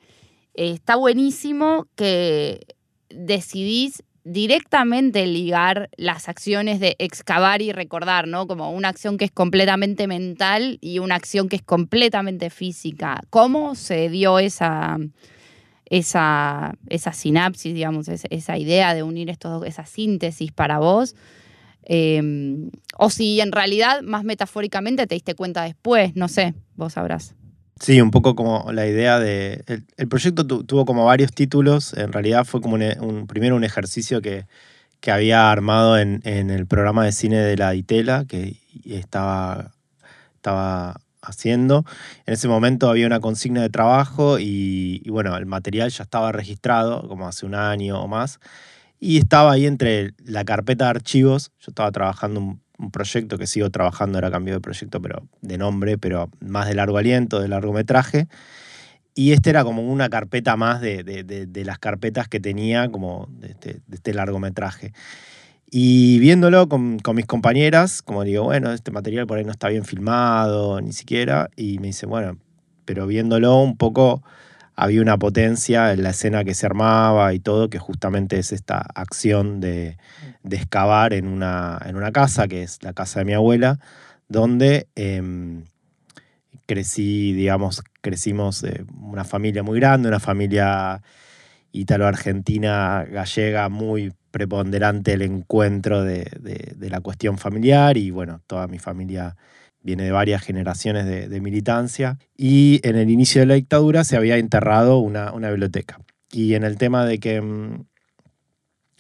eh, 0.54 0.72
está 0.72 0.96
buenísimo 0.96 1.86
que 1.96 2.66
decidís 3.10 4.04
directamente 4.24 5.28
ligar 5.28 5.90
las 5.98 6.30
acciones 6.30 6.80
de 6.80 6.96
excavar 6.98 7.62
y 7.62 7.74
recordar, 7.74 8.26
¿no? 8.26 8.48
Como 8.48 8.72
una 8.72 8.88
acción 8.88 9.18
que 9.18 9.26
es 9.26 9.32
completamente 9.32 10.08
mental 10.08 10.78
y 10.80 11.00
una 11.00 11.16
acción 11.16 11.50
que 11.50 11.58
es 11.58 11.62
completamente 11.62 12.50
física. 12.50 13.22
¿Cómo 13.30 13.76
se 13.76 14.08
dio 14.08 14.40
esa, 14.40 14.98
esa, 15.90 16.74
esa 16.88 17.12
sinapsis, 17.12 17.74
digamos, 17.74 18.08
esa, 18.08 18.58
idea 18.58 18.94
de 18.94 19.04
unir 19.04 19.30
estos 19.30 19.52
dos, 19.52 19.68
esa 19.68 19.86
síntesis 19.86 20.54
para 20.54 20.80
vos? 20.80 21.16
Em, 21.86 22.72
o 22.98 23.10
si 23.10 23.40
en 23.40 23.52
realidad, 23.52 24.02
más 24.02 24.24
metafóricamente, 24.24 25.08
te 25.08 25.16
diste 25.16 25.36
cuenta 25.36 25.64
después, 25.64 26.16
no 26.16 26.28
sé, 26.28 26.56
vos 26.76 26.94
sabrás. 26.94 27.36
Sí, 27.80 28.00
un 28.02 28.10
poco 28.10 28.36
como 28.36 28.72
la 28.72 28.88
idea 28.88 29.20
de... 29.20 29.64
El, 29.98 30.08
proyecto 30.08 30.48
tuvo 30.48 30.86
como 30.86 31.06
varios 31.06 31.32
títulos, 31.34 31.94
en 31.94 32.14
realidad 32.14 32.46
fue 32.46 32.62
como 32.62 32.76
un, 32.76 33.28
primero 33.28 33.56
un 33.56 33.66
ejercicio 33.66 34.22
que, 34.22 34.46
que 35.02 35.12
había 35.12 35.52
armado 35.52 35.98
en, 35.98 36.22
el 36.24 36.66
programa 36.68 37.06
de 37.06 37.12
cine 37.12 37.38
de 37.38 37.58
la 37.58 37.72
Ditela, 37.72 38.26
que 38.26 38.58
estaba, 38.86 39.74
estaba 40.36 41.02
haciendo. 41.22 41.86
En 42.26 42.36
ese 42.36 42.48
momento 42.48 42.90
había 42.90 43.08
una 43.08 43.20
consigna 43.20 43.62
de 43.62 43.70
trabajo 43.70 44.40
y, 44.40 45.02
y, 45.04 45.10
bueno, 45.10 45.36
el 45.36 45.46
material 45.46 45.90
ya 45.90 46.04
estaba 46.04 46.32
registrado, 46.32 47.08
como 47.10 47.28
hace 47.28 47.46
un 47.46 47.56
año 47.56 48.02
o 48.02 48.08
más. 48.08 48.40
Y 49.00 49.18
estaba 49.18 49.52
ahí 49.52 49.66
entre 49.66 50.14
la 50.24 50.46
carpeta 50.46 50.86
de 50.86 50.92
archivos. 50.92 51.52
Yo 51.60 51.70
estaba 51.70 51.92
trabajando 51.92 52.40
un, 52.40 52.92
proyecto 52.92 53.38
que 53.38 53.48
sigo 53.48 53.70
trabajando, 53.70 54.18
era 54.18 54.30
cambio 54.30 54.54
de 54.54 54.60
proyecto, 54.60 55.02
pero 55.02 55.26
de 55.42 55.58
nombre, 55.58 55.98
pero 55.98 56.30
más 56.42 56.68
de 56.68 56.76
largo 56.76 56.98
aliento, 56.98 57.40
de 57.40 57.48
largometraje. 57.48 58.28
Y 59.14 59.32
este 59.32 59.50
era 59.50 59.64
como 59.64 59.82
una 59.82 60.10
carpeta 60.10 60.58
más 60.58 60.82
de, 60.82 61.64
las 61.66 61.80
carpetas 61.80 62.28
que 62.28 62.42
tenía 62.42 62.90
como 62.90 63.30
de 63.32 63.52
este, 63.52 63.82
este 63.90 64.14
largometraje. 64.14 64.92
Y 65.72 66.20
viéndolo 66.20 66.68
con, 66.68 67.00
con, 67.00 67.16
mis 67.16 67.26
compañeras, 67.26 68.02
como 68.02 68.24
digo, 68.24 68.44
bueno, 68.44 68.74
este 68.74 68.92
material 68.92 69.26
por 69.26 69.38
ahí 69.38 69.46
no 69.46 69.52
está 69.52 69.70
bien 69.70 69.86
filmado, 69.86 70.82
ni 70.82 70.92
siquiera. 70.92 71.50
Y 71.56 71.80
me 71.80 71.88
dice, 71.88 72.06
bueno, 72.06 72.38
pero 72.84 73.08
viéndolo 73.08 73.58
un 73.62 73.78
poco 73.78 74.22
había 74.76 75.02
una 75.02 75.18
potencia 75.18 75.94
en 75.94 76.04
la 76.04 76.10
escena 76.10 76.44
que 76.44 76.54
se 76.54 76.66
armaba 76.66 77.34
y 77.34 77.40
todo, 77.40 77.70
que 77.70 77.80
justamente 77.80 78.40
es 78.40 78.52
esta 78.52 78.86
acción 78.96 79.60
de, 79.62 79.98
excavar 80.50 81.14
en 81.14 81.28
una, 81.28 81.80
en 81.86 81.96
una, 81.96 82.12
casa, 82.12 82.48
que 82.48 82.64
es 82.64 82.84
la 82.84 82.94
casa 82.94 83.20
de 83.20 83.26
mi 83.26 83.34
abuela, 83.34 83.80
donde 84.28 84.88
em, 84.96 85.64
crecí, 86.66 87.34
digamos, 87.34 87.84
crecimos 88.02 88.64
eh, 88.64 88.86
una 89.02 89.24
familia 89.24 89.64
muy 89.64 89.80
grande, 89.80 90.10
una 90.10 90.20
familia 90.20 91.02
ítalo-argentina 91.72 93.06
gallega 93.10 93.70
muy 93.70 94.14
preponderante 94.32 95.14
el 95.14 95.22
encuentro 95.22 96.04
de, 96.04 96.30
de, 96.42 96.90
la 96.90 97.02
cuestión 97.02 97.38
familiar 97.38 97.98
y 97.98 98.12
bueno, 98.12 98.42
toda 98.48 98.68
mi 98.68 98.80
familia 98.80 99.36
viene 99.86 100.04
de 100.04 100.12
varias 100.12 100.42
generaciones 100.42 101.06
de, 101.06 101.42
militancia, 101.42 102.18
y 102.36 102.82
en 102.84 102.96
el 102.96 103.12
inicio 103.12 103.42
de 103.42 103.46
la 103.46 103.54
dictadura 103.54 104.04
se 104.04 104.18
había 104.18 104.38
enterrado 104.38 104.98
una, 104.98 105.32
biblioteca. 105.32 106.00
Y 106.32 106.56
en 106.56 106.64
el 106.64 106.78
tema 106.78 107.06
de 107.06 107.20
que 107.20 107.40
mm, 107.40 107.86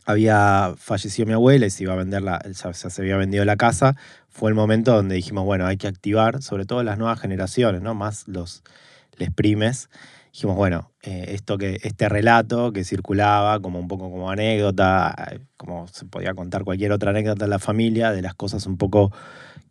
había 0.05 0.75
fallecido 0.77 1.25
mi 1.25 1.33
abuela 1.33 1.65
y 1.65 1.71
se 1.71 1.83
iba 1.83 1.93
a 1.93 1.95
vender 1.95 2.21
la, 2.21 2.39
se 2.53 3.01
había 3.01 3.17
vendido 3.17 3.43
la 3.45 3.57
casa, 3.57 3.95
fue 4.29 4.51
el 4.51 4.55
momento 4.55 4.93
donde 4.93 5.15
dijimos, 5.15 5.43
bueno, 5.43 5.65
hay 5.65 5.77
que 5.77 5.87
activar, 5.87 6.43
sobre 6.43 6.65
todo 6.65 6.83
las 6.83 6.99
nuevas 6.99 7.19
generaciones, 7.19 7.81
¿no? 7.81 7.95
Más 7.95 8.27
los 8.27 8.61
les 9.17 9.31
primes. 9.31 9.89
Dijimos, 10.31 10.55
bueno, 10.55 10.91
eh, 11.01 11.27
esto 11.29 11.57
que, 11.57 11.79
este 11.81 12.09
relato 12.09 12.73
que 12.73 12.83
circulaba 12.83 13.59
como 13.59 13.79
un 13.79 13.87
poco 13.87 14.11
como 14.11 14.29
anécdota, 14.29 15.39
como 15.57 15.87
se 15.87 16.05
podía 16.05 16.35
contar 16.35 16.63
cualquier 16.63 16.91
otra 16.91 17.09
anécdota 17.09 17.45
de 17.45 17.49
la 17.49 17.59
familia, 17.59 18.11
de 18.11 18.21
las 18.21 18.35
cosas 18.35 18.67
un 18.67 18.77
poco 18.77 19.11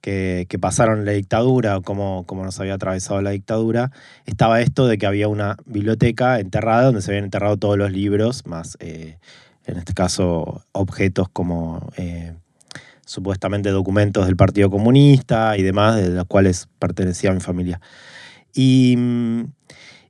que, 0.04 0.58
pasaron 0.60 1.06
la 1.06 1.12
dictadura 1.12 1.78
o 1.78 1.82
cómo, 1.82 2.26
nos 2.30 2.60
había 2.60 2.74
atravesado 2.74 3.22
la 3.22 3.30
dictadura, 3.30 3.90
estaba 4.26 4.60
esto 4.60 4.86
de 4.86 4.98
que 4.98 5.06
había 5.06 5.28
una 5.28 5.56
biblioteca 5.64 6.40
enterrada 6.40 6.84
donde 6.84 7.00
se 7.00 7.10
habían 7.10 7.24
enterrado 7.24 7.56
todos 7.56 7.78
los 7.78 7.90
libros, 7.90 8.46
más 8.46 8.76
eh, 8.80 9.16
en 9.64 9.78
este 9.78 9.94
caso 9.94 10.62
objetos 10.72 11.28
como 11.30 11.90
eh, 11.96 12.34
supuestamente 13.06 13.70
documentos 13.70 14.26
del 14.26 14.36
Partido 14.36 14.68
Comunista 14.68 15.56
y 15.56 15.62
demás, 15.62 15.96
de 15.96 16.10
los 16.10 16.26
cuales 16.26 16.68
pertenecía 16.78 17.32
mi 17.32 17.40
familia. 17.40 17.80
Y, 18.52 18.96
mm, 18.98 19.44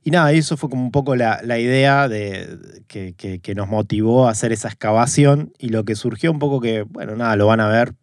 y 0.07 0.11
nada, 0.11 0.31
eso 0.33 0.55
fue 0.55 0.69
como 0.69 0.83
un 0.83 0.91
poco 0.91 1.15
la, 1.15 1.41
idea 1.57 2.07
de, 2.07 2.83
que, 2.87 3.55
nos 3.55 3.67
motivó 3.67 4.27
a 4.27 4.29
hacer 4.29 4.51
esa 4.51 4.67
excavación 4.67 5.51
y 5.57 5.69
lo 5.69 5.83
que 5.83 5.95
surgió 5.95 6.31
un 6.31 6.37
poco 6.37 6.61
que, 6.61 6.83
bueno, 6.83 7.15
nada, 7.15 7.35
lo 7.35 7.47
van 7.47 7.59
a 7.59 7.67
ver, 7.67 7.95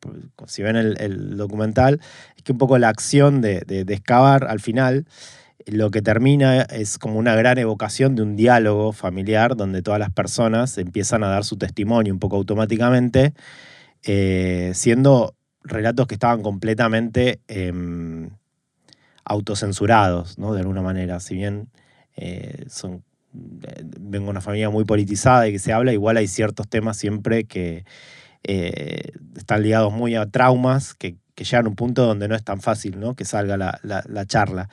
si 0.48 0.64
ven 0.64 0.74
el, 0.74 1.36
documental, 1.36 2.00
es 2.36 2.42
que 2.42 2.50
un 2.50 2.58
poco 2.58 2.76
la 2.76 2.88
acción 2.88 3.40
de, 3.40 3.60
de, 3.60 3.94
excavar 3.94 4.48
al 4.48 4.58
final 4.58 5.06
lo 5.64 5.92
que 5.92 6.02
termina 6.02 6.62
es 6.62 6.98
como 6.98 7.20
una 7.20 7.36
gran 7.36 7.56
evocación 7.58 8.16
de 8.16 8.22
un 8.22 8.34
diálogo 8.34 8.90
familiar 8.90 9.54
donde 9.54 9.80
todas 9.80 10.00
las 10.00 10.10
personas 10.10 10.78
empiezan 10.78 11.22
a 11.22 11.28
dar 11.28 11.44
su 11.44 11.56
testimonio 11.56 12.12
un 12.12 12.18
poco 12.18 12.34
automáticamente, 12.34 13.32
eh, 14.02 14.72
siendo 14.74 15.36
relatos 15.62 16.08
que 16.08 16.14
estaban 16.14 16.42
completamente 16.42 17.38
em, 17.46 18.30
autocensurados, 19.24 20.36
¿no? 20.36 20.52
De 20.52 20.62
alguna 20.62 20.82
manera, 20.82 21.20
si 21.20 21.36
bien 21.36 21.68
eh, 22.16 22.66
son, 22.68 23.04
eh, 23.34 23.84
vengo 24.00 24.26
de 24.26 24.30
una 24.30 24.40
familia 24.40 24.70
muy 24.70 24.84
politizada 24.84 25.48
y 25.48 25.52
que 25.52 25.58
se 25.58 25.72
habla, 25.72 25.92
igual 25.92 26.16
hay 26.16 26.26
ciertos 26.28 26.68
temas 26.68 26.96
siempre 26.96 27.44
que 27.44 27.84
eh, 28.44 29.12
están 29.36 29.62
ligados 29.62 29.92
muy 29.92 30.14
a 30.14 30.26
traumas 30.26 30.94
que, 30.94 31.16
llegan 31.36 31.66
a 31.66 31.70
un 31.70 31.74
punto 31.74 32.06
donde 32.06 32.28
no 32.28 32.36
es 32.36 32.44
tan 32.44 32.60
fácil 32.60 33.00
¿no? 33.00 33.16
que 33.16 33.24
salga 33.24 33.56
la, 33.56 34.26
charla. 34.26 34.68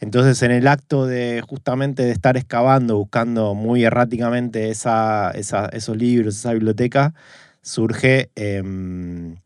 Entonces, 0.00 0.42
en 0.42 0.50
el 0.50 0.66
acto 0.66 1.04
de 1.04 1.42
justamente 1.46 2.06
de 2.06 2.12
estar 2.12 2.38
excavando, 2.38 2.96
buscando 2.96 3.54
muy 3.54 3.84
erráticamente 3.84 4.70
esa, 4.70 5.30
esos 5.32 5.94
libros, 5.94 6.36
esa 6.36 6.54
biblioteca, 6.54 7.12
surge, 7.60 8.30
em, 8.34 9.36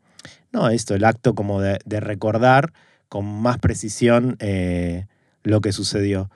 no, 0.53 0.69
esto, 0.69 0.95
el 0.95 1.03
acto 1.03 1.35
como 1.35 1.59
de, 1.59 1.79
recordar 1.99 2.71
con 3.09 3.25
más 3.25 3.57
precisión 3.57 4.37
lo 5.43 5.59
que 5.59 5.73
sucedió. 5.73 6.29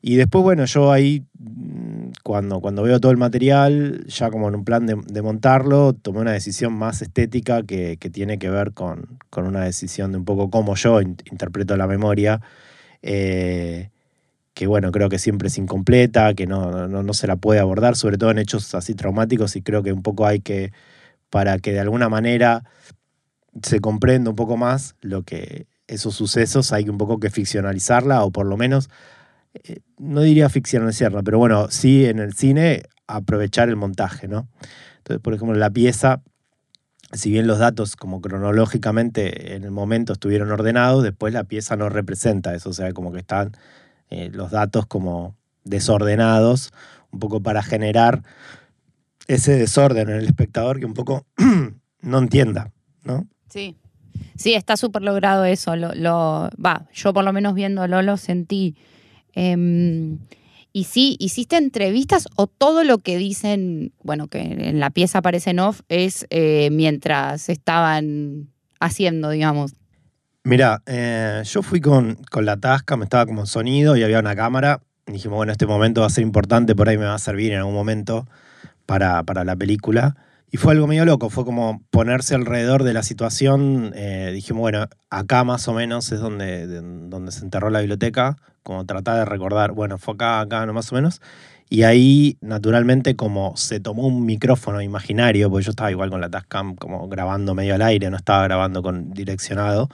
Y 0.00 0.16
después, 0.16 0.44
bueno, 0.44 0.64
yo 0.64 0.92
ahí, 0.92 1.26
mm, 1.38 2.10
cuando, 2.22 2.60
cuando 2.60 2.82
veo 2.82 3.00
todo 3.00 3.12
el 3.12 3.18
material, 3.18 4.04
ya 4.06 4.30
como 4.30 4.48
en 4.48 4.54
un 4.54 4.64
plan 4.64 4.86
de, 4.86 5.22
montarlo, 5.22 5.92
tomé 5.92 6.20
una 6.20 6.32
decisión 6.32 6.72
más 6.72 7.02
estética 7.02 7.62
que, 7.64 7.96
tiene 8.12 8.38
que 8.38 8.50
ver 8.50 8.72
con, 8.72 9.18
una 9.36 9.64
decisión 9.64 10.12
de 10.12 10.18
un 10.18 10.24
poco 10.24 10.50
cómo 10.50 10.74
yo 10.76 11.00
interpreto 11.00 11.76
la 11.76 11.86
memoria. 11.86 12.40
Eh, 13.02 13.90
que 14.54 14.66
bueno, 14.66 14.90
creo 14.90 15.08
que 15.08 15.20
siempre 15.20 15.48
es 15.48 15.58
incompleta, 15.58 16.34
que 16.34 16.46
no, 16.48 16.88
no, 16.88 17.14
se 17.14 17.28
la 17.28 17.36
puede 17.36 17.60
abordar, 17.60 17.94
sobre 17.94 18.18
todo 18.18 18.32
en 18.32 18.38
hechos 18.38 18.74
así 18.74 18.94
traumáticos, 18.94 19.54
y 19.54 19.62
creo 19.62 19.84
que 19.84 19.92
un 19.92 20.02
poco 20.02 20.26
hay 20.26 20.40
que, 20.40 20.72
para 21.30 21.58
que 21.58 21.72
de 21.72 21.80
alguna 21.80 22.08
manera 22.08 22.64
se 23.62 23.80
comprenda 23.80 24.30
un 24.30 24.36
poco 24.36 24.56
más 24.56 24.96
lo 25.00 25.22
que 25.22 25.66
esos 25.86 26.16
sucesos, 26.16 26.72
hay 26.72 26.88
un 26.88 26.98
poco 26.98 27.20
que 27.20 27.30
ficcionalizarla, 27.30 28.24
o 28.24 28.32
por 28.32 28.46
lo 28.46 28.56
menos, 28.56 28.90
eh, 29.54 29.80
no 29.98 30.22
diría 30.22 30.48
ficcionalizarla, 30.48 31.22
pero 31.22 31.38
bueno, 31.38 31.68
sí 31.70 32.06
en 32.06 32.18
el 32.18 32.34
cine 32.34 32.82
aprovechar 33.06 33.68
el 33.68 33.76
montaje, 33.76 34.28
¿no? 34.28 34.48
Entonces, 34.98 35.20
por 35.22 35.34
ejemplo, 35.34 35.56
la 35.56 35.70
pieza, 35.70 36.22
si 37.12 37.30
bien 37.30 37.46
los 37.46 37.58
datos 37.58 37.96
como 37.96 38.20
cronológicamente 38.20 39.54
en 39.54 39.64
el 39.64 39.70
momento 39.70 40.12
estuvieron 40.12 40.50
ordenados, 40.50 41.02
después 41.02 41.32
la 41.32 41.44
pieza 41.44 41.76
no 41.76 41.88
representa 41.88 42.54
eso, 42.54 42.70
o 42.70 42.74
sea, 42.74 42.92
como 42.92 43.12
que 43.12 43.20
están 43.20 43.52
eh, 44.10 44.30
los 44.32 44.50
datos 44.50 44.86
como 44.86 45.36
desordenados, 45.64 46.72
un 47.10 47.20
poco 47.20 47.42
para 47.42 47.62
generar 47.62 48.22
ese 49.26 49.52
desorden 49.52 50.08
en 50.08 50.16
el 50.16 50.26
espectador 50.26 50.78
que 50.78 50.86
un 50.86 50.94
poco 50.94 51.26
no 52.00 52.18
entienda, 52.18 52.72
¿no? 53.04 53.26
Sí. 53.48 53.76
Sí, 54.36 54.54
está 54.54 54.76
súper 54.76 55.02
logrado 55.02 55.44
eso. 55.44 55.72
Va, 55.72 56.86
yo 56.92 57.12
por 57.12 57.24
lo 57.24 57.32
menos 57.32 57.54
viéndolo 57.54 58.02
lo 58.02 58.16
sentí. 58.16 58.76
Em, 59.40 60.18
y 60.72 60.84
sí, 60.84 61.16
¿hiciste 61.20 61.56
entrevistas 61.56 62.26
o 62.34 62.48
todo 62.48 62.82
lo 62.82 62.98
que 62.98 63.18
dicen, 63.18 63.92
bueno, 64.02 64.26
que 64.26 64.40
en 64.40 64.80
la 64.80 64.90
pieza 64.90 65.18
aparece 65.18 65.50
en 65.50 65.60
off, 65.60 65.82
es 65.88 66.26
eh, 66.30 66.70
mientras 66.72 67.48
estaban 67.48 68.48
haciendo, 68.80 69.30
digamos? 69.30 69.74
Mira, 70.42 70.82
eh, 70.86 71.42
yo 71.44 71.62
fui 71.62 71.80
con, 71.80 72.18
la 72.40 72.56
tasca, 72.56 72.96
me 72.96 73.04
estaba 73.04 73.26
como 73.26 73.46
sonido 73.46 73.96
y 73.96 74.02
había 74.02 74.18
una 74.18 74.34
cámara. 74.34 74.80
Dijimos, 75.06 75.36
bueno, 75.36 75.52
este 75.52 75.66
momento 75.66 76.00
va 76.00 76.08
a 76.08 76.10
ser 76.10 76.22
importante, 76.22 76.74
por 76.74 76.88
ahí 76.88 76.98
me 76.98 77.04
va 77.04 77.14
a 77.14 77.18
servir 77.18 77.52
en 77.52 77.58
algún 77.58 77.74
momento 77.74 78.26
para, 78.86 79.22
la 79.44 79.54
película. 79.54 80.16
Y 80.50 80.56
fue 80.56 80.72
algo 80.72 80.86
medio 80.86 81.04
loco, 81.04 81.28
fue 81.28 81.44
como 81.44 81.82
ponerse 81.90 82.34
alrededor 82.34 82.82
de 82.82 82.94
la 82.94 83.02
situación. 83.02 83.92
Eh, 83.94 84.30
dijimos, 84.32 84.60
bueno, 84.60 84.86
acá 85.10 85.44
más 85.44 85.68
o 85.68 85.74
menos 85.74 86.10
es 86.10 86.20
donde, 86.20 86.66
donde 86.66 87.32
se 87.32 87.44
enterró 87.44 87.68
la 87.68 87.80
biblioteca, 87.80 88.36
como 88.62 88.86
tratar 88.86 89.16
de 89.16 89.24
recordar, 89.26 89.72
bueno, 89.72 89.98
fue 89.98 90.14
acá, 90.14 90.40
acá, 90.40 90.64
no 90.64 90.72
más 90.72 90.90
o 90.92 90.94
menos. 90.94 91.20
Y 91.70 91.82
ahí, 91.82 92.38
naturalmente, 92.40 93.14
como 93.14 93.56
se 93.56 93.78
tomó 93.78 94.06
un 94.06 94.24
micrófono 94.24 94.80
imaginario, 94.80 95.50
porque 95.50 95.66
yo 95.66 95.70
estaba 95.70 95.90
igual 95.90 96.08
con 96.08 96.20
la 96.22 96.30
Tascam, 96.30 96.76
como 96.76 97.08
grabando 97.08 97.54
medio 97.54 97.74
al 97.74 97.82
aire, 97.82 98.08
no 98.08 98.16
estaba 98.16 98.44
grabando 98.44 98.82
con 98.82 99.12
direccionado. 99.12 99.90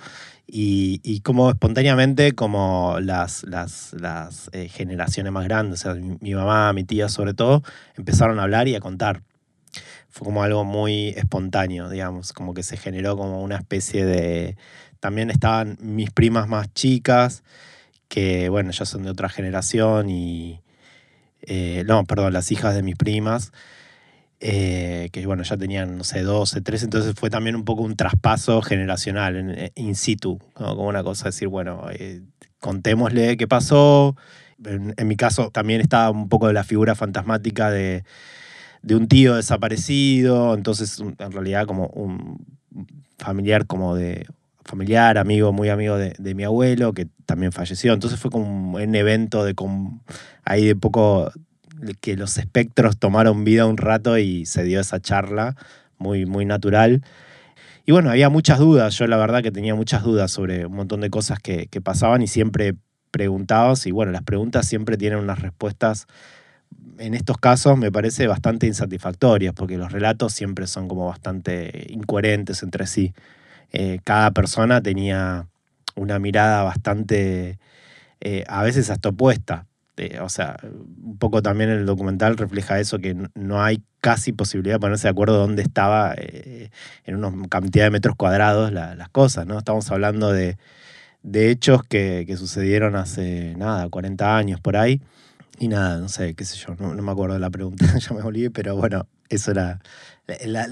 Y, 0.46 1.20
como 1.20 1.50
espontáneamente, 1.50 2.32
como 2.32 2.98
las, 3.00 3.42
las, 3.44 3.92
las 3.94 4.50
eh, 4.52 4.68
generaciones 4.68 5.32
más 5.32 5.44
grandes, 5.44 5.80
o 5.80 5.82
sea, 5.82 5.94
mi, 5.94 6.34
mamá, 6.34 6.72
mi 6.72 6.84
tía 6.84 7.08
sobre 7.08 7.34
todo, 7.34 7.62
empezaron 7.96 8.38
a 8.38 8.44
hablar 8.44 8.68
y 8.68 8.76
a 8.76 8.80
contar. 8.80 9.22
Fue 10.14 10.26
como 10.26 10.44
algo 10.44 10.64
muy 10.64 11.08
espontáneo, 11.16 11.90
digamos, 11.90 12.32
como 12.32 12.54
que 12.54 12.62
se 12.62 12.76
generó 12.76 13.16
como 13.16 13.42
una 13.42 13.56
especie 13.56 14.04
de... 14.04 14.56
También 15.00 15.28
estaban 15.28 15.76
mis 15.80 16.12
primas 16.12 16.46
más 16.46 16.72
chicas, 16.72 17.42
que 18.06 18.48
bueno, 18.48 18.70
ya 18.70 18.84
son 18.84 19.02
de 19.02 19.10
otra 19.10 19.28
generación 19.28 20.08
y... 20.08 20.60
Eh, 21.42 21.82
no, 21.88 22.04
perdón, 22.04 22.32
las 22.32 22.52
hijas 22.52 22.76
de 22.76 22.84
mis 22.84 22.94
primas. 22.94 23.50
Eh, 24.38 25.08
que 25.10 25.26
bueno, 25.26 25.42
ya 25.42 25.56
tenían, 25.56 25.98
no 25.98 26.04
sé, 26.04 26.22
12, 26.22 26.60
13, 26.60 26.84
entonces 26.84 27.14
fue 27.16 27.28
también 27.28 27.56
un 27.56 27.64
poco 27.64 27.82
un 27.82 27.96
traspaso 27.96 28.62
generacional, 28.62 29.34
en, 29.34 29.50
eh, 29.50 29.72
in 29.74 29.96
situ, 29.96 30.38
como 30.52 30.86
una 30.86 31.02
cosa 31.02 31.24
de 31.24 31.30
decir, 31.30 31.48
bueno, 31.48 31.88
contémosle 32.60 33.36
qué 33.36 33.48
pasó. 33.48 34.14
En, 34.64 34.94
mi 35.08 35.16
caso 35.16 35.50
también 35.50 35.80
estaba 35.80 36.10
un 36.10 36.28
poco 36.28 36.46
de 36.46 36.52
la 36.52 36.62
figura 36.62 36.94
fantasmática 36.94 37.72
de, 37.72 38.04
un 38.90 39.08
tío 39.08 39.36
desaparecido, 39.36 40.54
entonces 40.54 41.00
en 41.00 41.32
realidad 41.32 41.66
como 41.66 41.86
un 41.88 42.44
familiar 43.18 43.66
como 43.66 43.94
de 43.96 44.26
familiar, 44.64 45.18
amigo, 45.18 45.52
muy 45.52 45.68
amigo 45.68 45.96
de, 45.96 46.14
de, 46.18 46.34
mi 46.34 46.44
abuelo, 46.44 46.92
que 46.92 47.06
también 47.26 47.52
falleció. 47.52 47.92
Entonces 47.92 48.18
fue 48.18 48.30
como 48.30 48.76
un 48.76 48.94
evento 48.94 49.44
de 49.44 49.54
ahí 50.44 50.66
de 50.66 50.76
poco 50.76 51.30
que 52.00 52.16
los 52.16 52.38
espectros 52.38 52.98
tomaron 52.98 53.44
vida 53.44 53.66
un 53.66 53.76
rato 53.76 54.18
y 54.18 54.46
se 54.46 54.62
dio 54.62 54.80
esa 54.80 55.00
charla 55.00 55.56
muy, 55.98 56.26
muy 56.26 56.44
natural. 56.44 57.02
Y 57.86 57.92
bueno, 57.92 58.10
había 58.10 58.30
muchas 58.30 58.58
dudas, 58.58 58.96
yo 58.96 59.06
la 59.06 59.16
verdad 59.16 59.42
que 59.42 59.50
tenía 59.50 59.74
muchas 59.74 60.02
dudas 60.02 60.30
sobre 60.30 60.64
un 60.66 60.74
montón 60.74 61.00
de 61.00 61.10
cosas 61.10 61.38
que, 61.38 61.68
pasaban 61.82 62.22
y 62.22 62.26
siempre 62.26 62.74
preguntabas 63.10 63.86
y 63.86 63.90
bueno, 63.90 64.10
las 64.10 64.22
preguntas 64.22 64.66
siempre 64.66 64.96
tienen 64.96 65.18
unas 65.18 65.40
respuestas, 65.40 66.06
en 66.98 67.14
estos 67.14 67.38
casos 67.38 67.76
me 67.78 67.92
parece 67.92 68.26
bastante 68.26 68.66
insatisfactorias, 68.66 69.54
porque 69.54 69.76
los 69.78 69.92
relatos 69.92 70.32
siempre 70.32 70.66
son 70.66 70.88
como 70.88 71.06
bastante 71.06 71.86
incoherentes 71.90 72.62
entre 72.62 72.86
sí. 72.86 73.14
Eh, 73.72 74.00
cada 74.04 74.30
persona 74.32 74.80
tenía 74.82 75.48
una 75.96 76.18
mirada 76.18 76.62
bastante, 76.62 77.58
eh, 78.20 78.44
a 78.48 78.62
veces 78.62 78.90
hasta 78.90 79.10
opuesta, 79.10 79.66
este, 79.96 80.20
o 80.20 80.28
sea, 80.28 80.56
un 80.64 81.18
poco 81.18 81.40
también 81.40 81.70
el 81.70 81.86
documental 81.86 82.36
refleja 82.36 82.80
eso, 82.80 82.98
que 82.98 83.16
no 83.34 83.62
hay 83.62 83.82
casi 84.00 84.32
posibilidad 84.32 84.76
de 84.76 84.80
ponerse 84.80 85.06
de 85.06 85.12
acuerdo 85.12 85.38
dónde 85.38 85.62
estaba 85.62 86.14
eh, 86.16 86.70
en 87.04 87.16
una 87.16 87.48
cantidad 87.48 87.84
de 87.84 87.90
metros 87.90 88.16
cuadrados 88.16 88.72
las 88.72 89.08
cosas, 89.10 89.46
¿no? 89.46 89.56
Estamos 89.56 89.90
hablando 89.92 90.32
de, 90.32 90.56
hechos 91.32 91.84
que, 91.84 92.26
sucedieron 92.36 92.96
hace, 92.96 93.54
nada, 93.56 93.88
40 93.88 94.36
años 94.36 94.60
por 94.60 94.76
ahí. 94.76 95.00
Y 95.58 95.68
nada, 95.68 95.98
no 95.98 96.08
sé, 96.08 96.34
qué 96.34 96.44
sé 96.44 96.56
yo, 96.56 96.74
no, 96.78 96.94
me 97.00 97.12
acuerdo 97.12 97.34
de 97.34 97.40
la 97.40 97.50
pregunta, 97.50 97.86
ya 97.98 98.14
me 98.14 98.22
olvidé, 98.22 98.50
pero 98.50 98.76
bueno, 98.76 99.06
eso 99.28 99.50
era... 99.50 99.80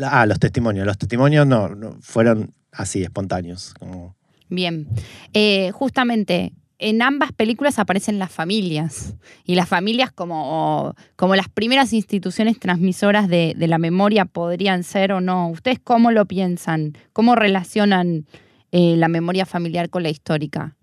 ah, 0.07 0.27
los 0.27 0.39
testimonios. 0.39 0.87
Los 0.87 0.99
testimonios 0.99 1.47
no, 1.47 1.97
fueron 2.01 2.55
así, 2.73 3.03
espontáneos. 3.03 3.75
Como... 3.79 4.17
Bien. 4.49 4.89
Eh, 5.33 5.71
justamente, 5.73 6.53
en 6.83 7.01
ambas 7.01 7.33
películas 7.33 7.79
aparecen 7.79 8.19
las 8.19 8.33
familias 8.33 9.15
y 9.45 9.55
las 9.55 9.69
familias 9.69 10.11
como, 10.11 10.97
como 11.15 11.37
las 11.37 11.49
primeras 11.49 11.93
instituciones 11.93 12.59
transmisoras 12.59 13.29
de, 13.29 13.55
la 13.57 13.79
memoria 13.79 14.25
podrían 14.25 14.83
ser 14.83 15.13
o 15.13 15.21
no. 15.21 15.49
¿Ustedes 15.49 15.79
cómo 15.79 16.11
lo 16.11 16.27
piensan? 16.27 16.99
¿Cómo 17.13 17.37
relacionan 17.37 18.27
eh, 18.73 18.97
la 18.97 19.07
memoria 19.07 19.47
familiar 19.47 19.91
con 19.91 20.03
la 20.03 20.11
histórica? 20.11 20.77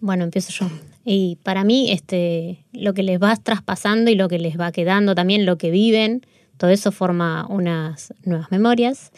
Bueno, 0.00 0.24
empiezo 0.24 0.52
yo. 0.52 0.70
Y 1.06 1.38
para 1.44 1.64
mí, 1.64 1.92
este, 1.92 2.66
lo 2.72 2.92
que 2.92 3.02
les 3.02 3.22
va 3.22 3.34
traspasando 3.36 4.10
y 4.10 4.16
lo 4.16 4.28
que 4.28 4.38
les 4.38 4.58
va 4.58 4.72
quedando, 4.72 5.14
también 5.14 5.46
lo 5.46 5.56
que 5.56 5.70
viven, 5.70 6.26
todo 6.56 6.70
eso 6.70 6.90
forma 6.90 7.46
unas 7.48 8.12
nuevas 8.24 8.50
memorias. 8.50 9.12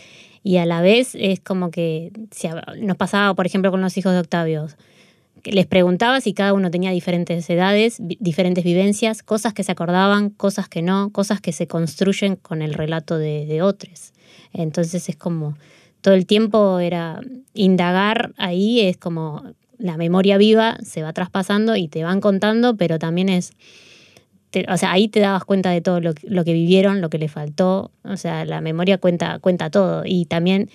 Y 0.45 0.59
a 0.59 0.67
la 0.67 0.83
vez 0.83 1.15
es 1.15 1.41
como 1.41 1.71
que 1.71 2.13
nos 2.79 2.97
pasaba, 2.97 3.35
por 3.35 3.47
ejemplo, 3.47 3.71
con 3.71 3.81
los 3.81 3.97
hijos 3.97 4.13
de 4.13 4.19
Octavio 4.19 4.69
les 5.45 5.67
preguntaba 5.67 6.21
si 6.21 6.33
cada 6.33 6.53
uno 6.53 6.71
tenía 6.71 6.91
diferentes 6.91 7.49
edades, 7.51 7.97
diferentes 8.01 8.65
vivencias, 8.65 9.23
cosas 9.23 9.53
que 9.55 9.65
se 9.65 9.73
acordaban, 9.73 10.31
cosas 10.31 10.69
que 10.69 10.83
no, 10.83 11.11
cosas 11.11 11.41
que 11.41 11.53
se 11.53 11.67
construyen 11.67 12.37
con 12.37 12.63
el 12.63 12.75
relato 12.75 13.19
de, 13.19 13.63
otros. 13.63 14.13
Entonces 14.53 15.09
es 15.09 15.17
como 15.17 15.57
todo 16.01 16.15
el 16.15 16.27
tiempo 16.27 16.79
era 16.79 17.21
indagar 17.55 18.33
ahí, 18.37 18.81
es 18.81 18.97
como 18.97 19.43
la 19.79 19.97
memoria 19.97 20.37
viva 20.39 20.79
se 20.83 21.03
va 21.03 21.13
traspasando 21.13 21.77
y 21.77 21.89
te 21.89 22.05
van 22.05 22.21
contando, 22.21 22.77
pero 22.77 22.99
también 22.99 23.29
es, 23.29 23.53
o 24.69 24.77
sea, 24.77 24.93
ahí 24.93 25.09
te 25.09 25.21
dabas 25.21 25.45
cuenta 25.45 25.71
de 25.71 25.81
todo 25.81 26.01
lo, 26.01 26.15
lo, 26.23 26.45
que 26.45 26.53
vivieron, 26.53 27.01
lo 27.01 27.11
que 27.11 27.19
le 27.19 27.29
faltó, 27.29 27.93
o 28.05 28.17
sea, 28.17 28.45
la 28.45 28.61
memoria 28.61 28.99
cuenta, 28.99 29.39
cuenta 29.39 29.71
todo 29.71 30.03
y 30.05 30.25
también 30.27 30.69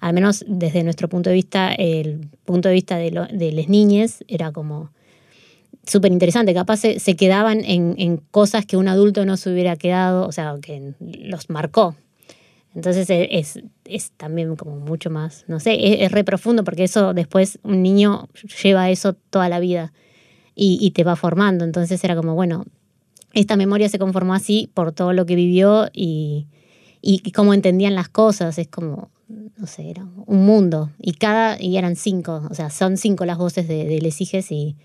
al 0.00 0.14
menos 0.14 0.44
desde 0.48 0.82
nuestro 0.82 1.08
punto 1.08 1.30
de 1.30 1.34
vista, 1.34 1.72
el 1.72 2.26
punto 2.44 2.68
de 2.68 2.74
vista 2.74 2.96
de, 2.96 3.10
las 3.10 3.68
niñas 3.68 4.24
era 4.28 4.50
como 4.50 4.90
súper 5.86 6.10
interesante. 6.10 6.54
Capaz 6.54 6.78
se, 6.78 7.16
quedaban 7.16 7.62
en, 7.64 8.16
cosas 8.30 8.64
que 8.64 8.78
un 8.78 8.88
adulto 8.88 9.24
no 9.26 9.36
se 9.36 9.52
hubiera 9.52 9.76
quedado, 9.76 10.26
o 10.26 10.32
sea, 10.32 10.56
que 10.60 10.94
los 11.00 11.50
marcó. 11.50 11.94
Entonces 12.74 13.10
e, 13.10 13.28
es, 13.38 13.60
es, 13.90 14.12
también 14.12 14.56
como 14.56 14.76
mucho 14.76 15.10
más, 15.10 15.44
no 15.48 15.60
sé, 15.60 16.04
es, 16.04 16.12
re 16.12 16.24
profundo 16.24 16.64
porque 16.64 16.84
eso 16.84 17.14
después 17.14 17.58
un 17.62 17.82
niño 17.82 18.28
lleva 18.62 18.90
eso 18.90 19.14
toda 19.14 19.48
la 19.48 19.60
vida 19.60 19.92
y, 20.54 20.90
te 20.90 21.04
va 21.04 21.16
formando. 21.16 21.64
Entonces 21.64 22.02
era 22.04 22.14
como, 22.14 22.34
bueno, 22.34 22.66
esta 23.32 23.56
memoria 23.56 23.88
se 23.88 23.98
conformó 23.98 24.34
así 24.34 24.70
por 24.74 24.92
todo 24.92 25.12
lo 25.14 25.24
que 25.24 25.34
vivió 25.34 25.88
y, 25.92 26.48
y 27.00 27.32
cómo 27.32 27.54
entendían 27.54 27.94
las 27.94 28.10
cosas. 28.10 28.58
Es 28.58 28.68
como, 28.68 29.10
no 29.56 29.66
sé, 29.66 29.90
era 29.90 30.06
un 30.26 30.44
mundo. 30.44 30.90
Y 30.98 31.12
cada, 31.12 31.60
y 31.60 31.76
eran 31.76 31.96
cinco, 31.96 32.42
o 32.50 32.54
sea, 32.54 32.70
son 32.70 32.96
cinco 32.96 33.24
las 33.24 33.38
voces 33.38 33.68
de, 33.68 33.84
de 33.84 34.00
Les 34.00 34.20
y 34.50 34.76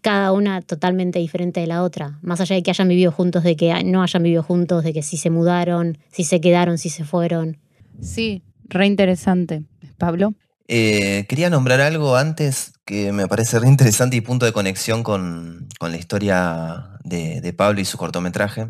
cada 0.00 0.32
una 0.32 0.62
totalmente 0.62 1.18
diferente 1.18 1.60
de 1.60 1.66
la 1.66 1.82
otra, 1.82 2.18
más 2.22 2.40
allá 2.40 2.56
de 2.56 2.62
que 2.62 2.70
hayan 2.70 2.88
vivido 2.88 3.12
juntos, 3.12 3.42
de 3.42 3.56
que 3.56 3.84
no 3.84 4.02
hayan 4.02 4.22
vivido 4.22 4.42
juntos, 4.42 4.82
de 4.82 4.92
que 4.92 5.02
si 5.02 5.16
se 5.18 5.28
mudaron, 5.28 5.98
si 6.10 6.24
se 6.24 6.40
quedaron, 6.40 6.78
si 6.78 6.88
se 6.88 7.04
fueron. 7.04 7.58
Sí, 8.00 8.42
re 8.70 8.86
interesante. 8.86 9.62
Pablo. 9.98 10.34
Eh, 10.66 11.26
quería 11.28 11.50
nombrar 11.50 11.80
algo 11.80 12.16
antes 12.16 12.72
que 12.84 13.12
me 13.12 13.26
parece 13.26 13.58
re 13.58 13.68
interesante 13.68 14.16
y 14.16 14.20
punto 14.20 14.46
de 14.46 14.52
conexión 14.52 15.02
con, 15.02 15.68
la 15.80 15.96
historia 15.96 16.98
de, 17.04 17.52
Pablo 17.56 17.80
y 17.80 17.84
su 17.84 17.98
cortometraje. 17.98 18.68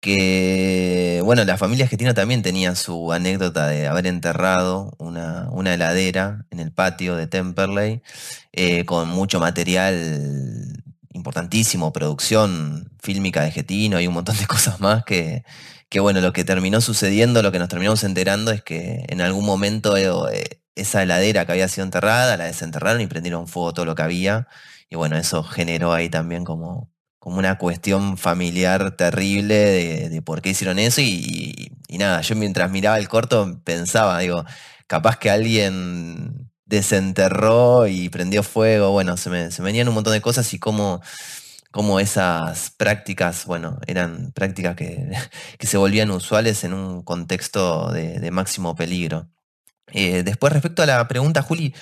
Que, 0.00 1.22
bueno, 1.24 1.44
la 1.44 1.56
familia 1.56 1.84
argentina 1.84 2.12
también 2.14 2.42
tenía 2.42 2.74
su 2.74 3.12
anécdota 3.12 3.68
de 3.68 3.86
haber 3.86 4.06
enterrado 4.06 4.94
una, 4.98 5.48
heladera 5.72 6.46
en 6.50 6.60
el 6.60 6.72
patio 6.72 7.16
de 7.16 7.26
Temperley 7.26 8.02
eh, 8.52 8.84
con 8.84 9.08
mucho 9.08 9.40
material 9.40 10.82
importantísimo, 11.12 11.92
producción 11.92 12.90
fílmica 13.00 13.42
de 13.42 13.52
Getino 13.52 14.00
y 14.00 14.06
un 14.08 14.14
montón 14.14 14.36
de 14.36 14.46
cosas 14.48 14.80
más 14.80 15.04
que, 15.04 15.44
que 15.88 16.00
bueno, 16.00 16.20
lo 16.20 16.32
que 16.32 16.44
terminó 16.44 16.80
sucediendo, 16.80 17.42
lo 17.42 17.52
que 17.52 17.58
nos 17.58 17.68
terminamos 17.68 18.04
enterando 18.04 18.50
es 18.50 18.62
que 18.62 19.04
en 19.08 19.20
algún 19.20 19.44
momento 19.44 19.96
eh, 19.96 20.60
esa 20.74 21.02
heladera 21.02 21.46
que 21.46 21.52
había 21.52 21.68
sido 21.68 21.84
enterrada, 21.84 22.36
la 22.36 22.44
desenterraron 22.44 23.00
y 23.00 23.06
prendieron 23.06 23.46
fuego 23.46 23.72
todo 23.72 23.86
lo 23.86 23.94
que 23.94 24.02
había. 24.02 24.48
Y 24.90 24.96
bueno, 24.96 25.16
eso 25.16 25.42
generó 25.42 25.92
ahí 25.92 26.08
también 26.08 26.44
como, 26.44 26.90
como 27.18 27.38
una 27.38 27.58
cuestión 27.58 28.18
familiar 28.18 28.96
terrible 28.96 29.54
de, 30.10 30.22
por 30.22 30.42
qué 30.42 30.50
hicieron 30.50 30.78
eso. 30.78 31.00
Y, 31.00 31.72
nada, 31.90 32.20
yo 32.20 32.34
mientras 32.36 32.70
miraba 32.70 32.98
el 32.98 33.08
corto 33.08 33.60
pensaba, 33.64 34.18
digo, 34.18 34.44
capaz 34.86 35.18
que 35.18 35.30
alguien 35.30 36.50
desenterró 36.66 37.86
y 37.86 38.08
prendió 38.08 38.42
fuego. 38.42 38.90
Bueno, 38.90 39.16
se 39.16 39.30
me, 39.30 39.50
se 39.50 39.62
venían 39.62 39.88
un 39.88 39.94
montón 39.94 40.12
de 40.12 40.20
cosas 40.20 40.52
y 40.54 40.58
cómo 40.58 41.00
cómo 41.74 41.98
esas 41.98 42.70
prácticas, 42.70 43.46
bueno, 43.46 43.80
eran 43.88 44.30
prácticas 44.32 44.76
que, 44.76 45.66
se 45.66 45.76
volvían 45.76 46.12
usuales 46.12 46.62
en 46.62 46.72
un 46.72 47.02
contexto 47.02 47.90
de, 47.90 48.30
máximo 48.30 48.76
peligro. 48.76 49.26
Eh, 49.92 50.22
después, 50.22 50.52
respecto 50.52 50.84
a 50.84 50.86
la 50.86 51.08
pregunta, 51.08 51.42
Juli, 51.42 51.74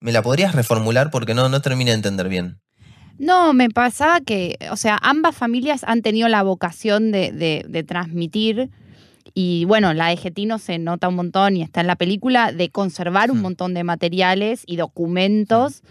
¿me 0.00 0.12
la 0.12 0.20
podrías 0.20 0.54
reformular? 0.54 1.10
Porque 1.10 1.32
no, 1.32 1.48
no 1.48 1.62
terminé 1.62 1.92
de 1.92 1.96
entender 1.96 2.28
bien. 2.28 2.60
No, 3.16 3.54
me 3.54 3.70
pasaba 3.70 4.20
que, 4.20 4.58
o 4.70 4.76
sea, 4.76 4.98
ambas 5.00 5.34
familias 5.34 5.82
han 5.82 6.02
tenido 6.02 6.28
la 6.28 6.42
vocación 6.42 7.10
de, 7.10 7.84
transmitir, 7.88 8.68
y 9.32 9.64
bueno, 9.64 9.94
la 9.94 10.08
de 10.08 10.18
Getino 10.18 10.58
se 10.58 10.78
nota 10.78 11.08
un 11.08 11.14
montón 11.14 11.56
y 11.56 11.62
está 11.62 11.80
en 11.80 11.86
la 11.86 11.96
película, 11.96 12.52
de 12.52 12.68
conservar 12.68 13.30
un 13.30 13.38
hmm. 13.38 13.42
montón 13.42 13.72
de 13.72 13.82
materiales 13.82 14.62
y 14.66 14.76
documentos 14.76 15.82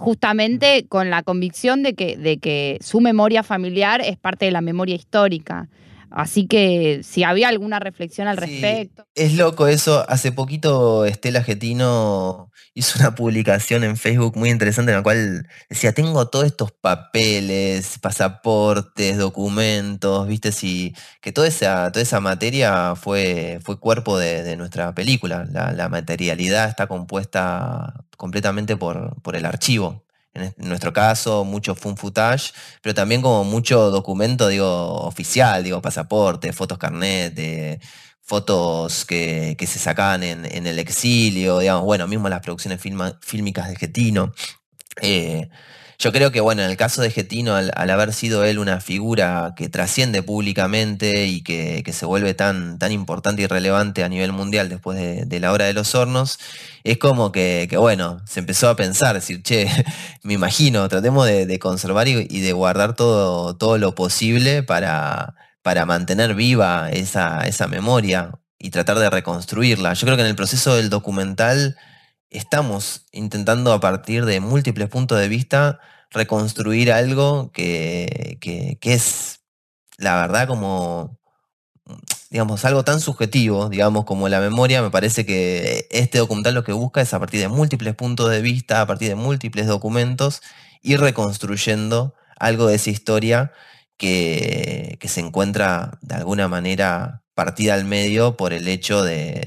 justamente 0.00 0.86
con 0.88 1.10
la 1.10 1.22
convicción 1.22 1.82
de 1.82 1.92
que, 1.92 2.16
de 2.16 2.38
que 2.38 2.78
su 2.80 3.02
memoria 3.02 3.42
familiar 3.42 4.00
es 4.00 4.16
parte 4.16 4.46
de 4.46 4.50
la 4.50 4.62
memoria 4.62 4.96
histórica. 4.96 5.68
Así 6.10 6.46
que 6.46 7.02
si 7.04 7.22
había 7.22 7.48
alguna 7.48 7.78
reflexión 7.78 8.26
al 8.26 8.36
respecto. 8.36 9.06
Es 9.14 9.34
loco 9.34 9.68
eso. 9.68 10.04
Hace 10.08 10.32
poquito 10.32 11.04
Estela 11.04 11.42
Getino 11.42 12.50
hizo 12.74 12.98
una 12.98 13.14
publicación 13.14 13.84
en 13.84 13.96
Facebook 13.96 14.36
muy 14.36 14.50
interesante 14.50 14.90
en 14.90 14.98
la 14.98 15.02
cual 15.02 15.46
decía, 15.68 15.92
tengo 15.92 16.28
todos 16.28 16.46
estos 16.46 16.72
papeles, 16.72 17.98
pasaportes, 18.00 19.18
documentos, 19.18 20.26
viste, 20.26 20.52
si, 20.52 20.94
que 21.20 21.32
toda 21.32 21.48
esa, 21.48 21.90
toda 21.92 22.02
esa 22.02 22.20
materia 22.20 22.94
fue, 22.96 23.60
fue 23.62 23.78
cuerpo 23.78 24.18
de, 24.18 24.56
nuestra 24.56 24.94
película. 24.94 25.46
La, 25.50 25.88
materialidad 25.88 26.68
está 26.68 26.86
compuesta 26.86 28.04
completamente 28.16 28.76
por, 28.76 29.20
por 29.22 29.36
el 29.36 29.46
archivo 29.46 30.04
en 30.34 30.54
nuestro 30.58 30.92
caso, 30.92 31.44
mucho 31.44 31.74
fun 31.74 31.96
footage, 31.96 32.52
pero 32.82 32.94
también 32.94 33.22
como 33.22 33.44
mucho 33.44 33.90
documento, 33.90 34.48
digo, 34.48 35.00
oficial, 35.02 35.64
digo, 35.64 35.82
pasaporte, 35.82 36.52
fotos 36.52 36.78
carnet, 36.78 37.34
fotos 38.22 39.04
que, 39.04 39.56
se 39.58 39.78
sacaban 39.78 40.22
en, 40.22 40.66
el 40.66 40.78
exilio, 40.78 41.58
digamos, 41.58 41.84
bueno, 41.84 42.06
mismo 42.06 42.28
las 42.28 42.40
producciones 42.40 42.80
fílmicas 43.20 43.68
de 43.68 43.76
Getino. 43.76 44.32
Eh, 45.02 45.48
yo 46.00 46.12
creo 46.12 46.32
que, 46.32 46.40
bueno, 46.40 46.62
en 46.62 46.70
el 46.70 46.78
caso 46.78 47.02
de 47.02 47.10
Getino, 47.10 47.54
al, 47.54 47.90
haber 47.90 48.14
sido 48.14 48.42
él 48.44 48.58
una 48.58 48.80
figura 48.80 49.52
que 49.54 49.68
trasciende 49.68 50.22
públicamente 50.22 51.26
y 51.26 51.42
que, 51.42 51.84
se 51.92 52.06
vuelve 52.06 52.32
tan, 52.32 52.78
tan 52.78 52.90
importante 52.90 53.42
y 53.42 53.46
relevante 53.46 54.02
a 54.02 54.08
nivel 54.08 54.32
mundial 54.32 54.70
después 54.70 54.96
de, 54.98 55.40
la 55.40 55.52
hora 55.52 55.66
de 55.66 55.74
los 55.74 55.94
hornos, 55.94 56.38
es 56.84 56.96
como 56.96 57.32
que, 57.32 57.68
bueno, 57.76 58.22
se 58.24 58.40
empezó 58.40 58.70
a 58.70 58.76
pensar, 58.76 59.14
decir, 59.14 59.42
che, 59.42 59.66
me 60.22 60.32
imagino, 60.32 60.88
tratemos 60.88 61.26
de, 61.26 61.58
conservar 61.58 62.08
y, 62.08 62.40
de 62.40 62.52
guardar 62.54 62.96
todo, 62.96 63.56
todo 63.56 63.76
lo 63.76 63.94
posible 63.94 64.62
para, 64.62 65.34
para 65.60 65.84
mantener 65.84 66.34
viva 66.34 66.90
esa, 66.90 67.46
esa 67.46 67.68
memoria 67.68 68.32
y 68.58 68.70
tratar 68.70 68.98
de 68.98 69.10
reconstruirla. 69.10 69.92
Yo 69.92 70.06
creo 70.06 70.16
que 70.16 70.22
en 70.22 70.28
el 70.28 70.36
proceso 70.36 70.76
del 70.76 70.88
documental 70.88 71.76
estamos 72.30 73.06
intentando 73.12 73.72
a 73.72 73.80
partir 73.80 74.24
de 74.24 74.40
múltiples 74.40 74.88
puntos 74.88 75.18
de 75.18 75.28
vista 75.28 75.80
reconstruir 76.10 76.92
algo 76.92 77.50
que, 77.52 78.38
es, 78.82 79.40
la 79.98 80.16
verdad, 80.16 80.48
como, 80.48 81.18
digamos, 82.30 82.64
algo 82.64 82.84
tan 82.84 83.00
subjetivo, 83.00 83.68
digamos, 83.68 84.04
como 84.04 84.28
la 84.28 84.40
memoria, 84.40 84.82
me 84.82 84.90
parece 84.90 85.26
que 85.26 85.88
este 85.90 86.18
documental 86.18 86.54
lo 86.54 86.64
que 86.64 86.72
busca 86.72 87.00
es 87.00 87.14
a 87.14 87.18
partir 87.18 87.40
de 87.40 87.48
múltiples 87.48 87.94
puntos 87.94 88.30
de 88.30 88.40
vista, 88.40 88.80
a 88.80 88.86
partir 88.86 89.08
de 89.08 89.16
múltiples 89.16 89.66
documentos, 89.66 90.42
ir 90.82 91.00
reconstruyendo 91.00 92.14
algo 92.38 92.66
de 92.66 92.76
esa 92.76 92.90
historia 92.90 93.52
que, 93.96 94.96
que 95.00 95.08
se 95.08 95.20
encuentra 95.20 95.98
de 96.00 96.14
alguna 96.14 96.48
manera 96.48 97.22
partida 97.40 97.72
al 97.72 97.86
medio 97.86 98.36
por 98.36 98.52
el 98.52 98.68
hecho 98.68 99.02
de, 99.02 99.40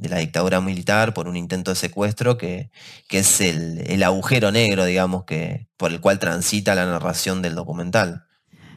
la 0.00 0.16
dictadura 0.16 0.62
militar, 0.62 1.12
por 1.12 1.28
un 1.28 1.36
intento 1.36 1.72
de 1.72 1.74
secuestro, 1.74 2.38
que, 2.38 2.70
es 3.10 3.42
el, 3.42 4.02
agujero 4.02 4.50
negro, 4.50 4.86
digamos, 4.86 5.24
que, 5.24 5.66
por 5.76 5.92
el 5.92 6.00
cual 6.00 6.18
transita 6.18 6.74
la 6.74 6.86
narración 6.86 7.42
del 7.42 7.54
documental. 7.54 8.24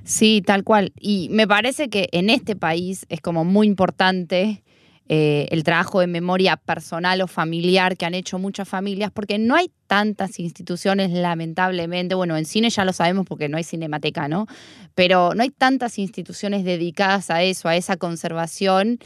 Sí, 0.03 0.43
tal 0.45 0.65
cual. 0.65 0.91
Y 0.99 1.29
me 1.31 1.47
parece 1.47 1.89
que 1.89 2.09
en 2.11 2.29
este 2.29 2.57
país 2.57 3.05
es 3.07 3.21
como 3.21 3.45
muy 3.45 3.67
importante 3.67 4.65
eh, 5.13 5.49
el 5.51 5.65
trabajo 5.65 5.99
de 5.99 6.07
memoria 6.07 6.55
personal 6.55 7.19
o 7.19 7.27
familiar 7.27 7.97
que 7.97 8.05
han 8.05 8.13
hecho 8.13 8.39
muchas 8.39 8.69
familias, 8.69 9.11
porque 9.11 9.37
no 9.37 9.57
hay 9.57 9.69
tantas 9.85 10.39
instituciones, 10.39 11.11
lamentablemente, 11.11 12.15
bueno, 12.15 12.37
en 12.37 12.45
cine 12.45 12.69
ya 12.69 12.85
lo 12.85 12.93
sabemos 12.93 13.25
porque 13.25 13.49
no 13.49 13.57
hay 13.57 13.65
cinemateca, 13.65 14.29
¿no? 14.29 14.47
Pero 14.95 15.33
no 15.35 15.43
hay 15.43 15.49
tantas 15.49 15.99
instituciones 15.99 16.63
dedicadas 16.63 17.29
a 17.29 17.43
eso, 17.43 17.67
a 17.67 17.75
esa 17.75 17.97
conservación. 17.97 18.99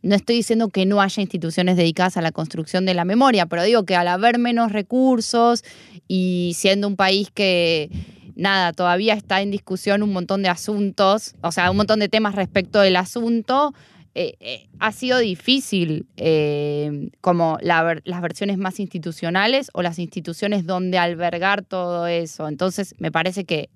No 0.00 0.14
estoy 0.14 0.36
diciendo 0.36 0.70
que 0.70 0.86
no 0.86 1.02
haya 1.02 1.20
instituciones 1.20 1.76
dedicadas 1.76 2.16
a 2.16 2.22
la 2.22 2.32
construcción 2.32 2.86
de 2.86 2.94
la 2.94 3.04
memoria, 3.04 3.44
pero 3.44 3.62
digo 3.62 3.84
que 3.84 3.94
al 3.94 4.08
haber 4.08 4.38
menos 4.38 4.72
recursos 4.72 5.64
y 6.08 6.52
siendo 6.56 6.88
un 6.88 6.96
país 6.96 7.28
que 7.30 7.90
nada, 8.36 8.72
todavía 8.72 9.12
está 9.12 9.42
en 9.42 9.50
discusión 9.50 10.02
un 10.02 10.14
montón 10.14 10.42
de 10.42 10.48
asuntos, 10.48 11.34
o 11.42 11.52
sea, 11.52 11.70
un 11.70 11.76
montón 11.76 11.98
de 11.98 12.08
temas 12.08 12.36
respecto 12.36 12.80
del 12.80 12.96
asunto, 12.96 13.74
eh, 14.14 14.34
eh, 14.40 14.68
ha 14.78 14.92
sido 14.92 15.18
difícil 15.18 16.06
eh, 16.18 17.10
como 17.22 17.56
las 17.62 18.20
versiones 18.20 18.58
más 18.58 18.78
institucionales 18.78 19.70
o 19.72 19.80
las 19.80 19.98
instituciones 19.98 20.66
donde 20.66 20.98
albergar 20.98 21.64
todo 21.64 22.06
eso. 22.06 22.46
Entonces, 22.46 22.94
me 22.98 23.10
parece 23.10 23.44
que, 23.44 23.70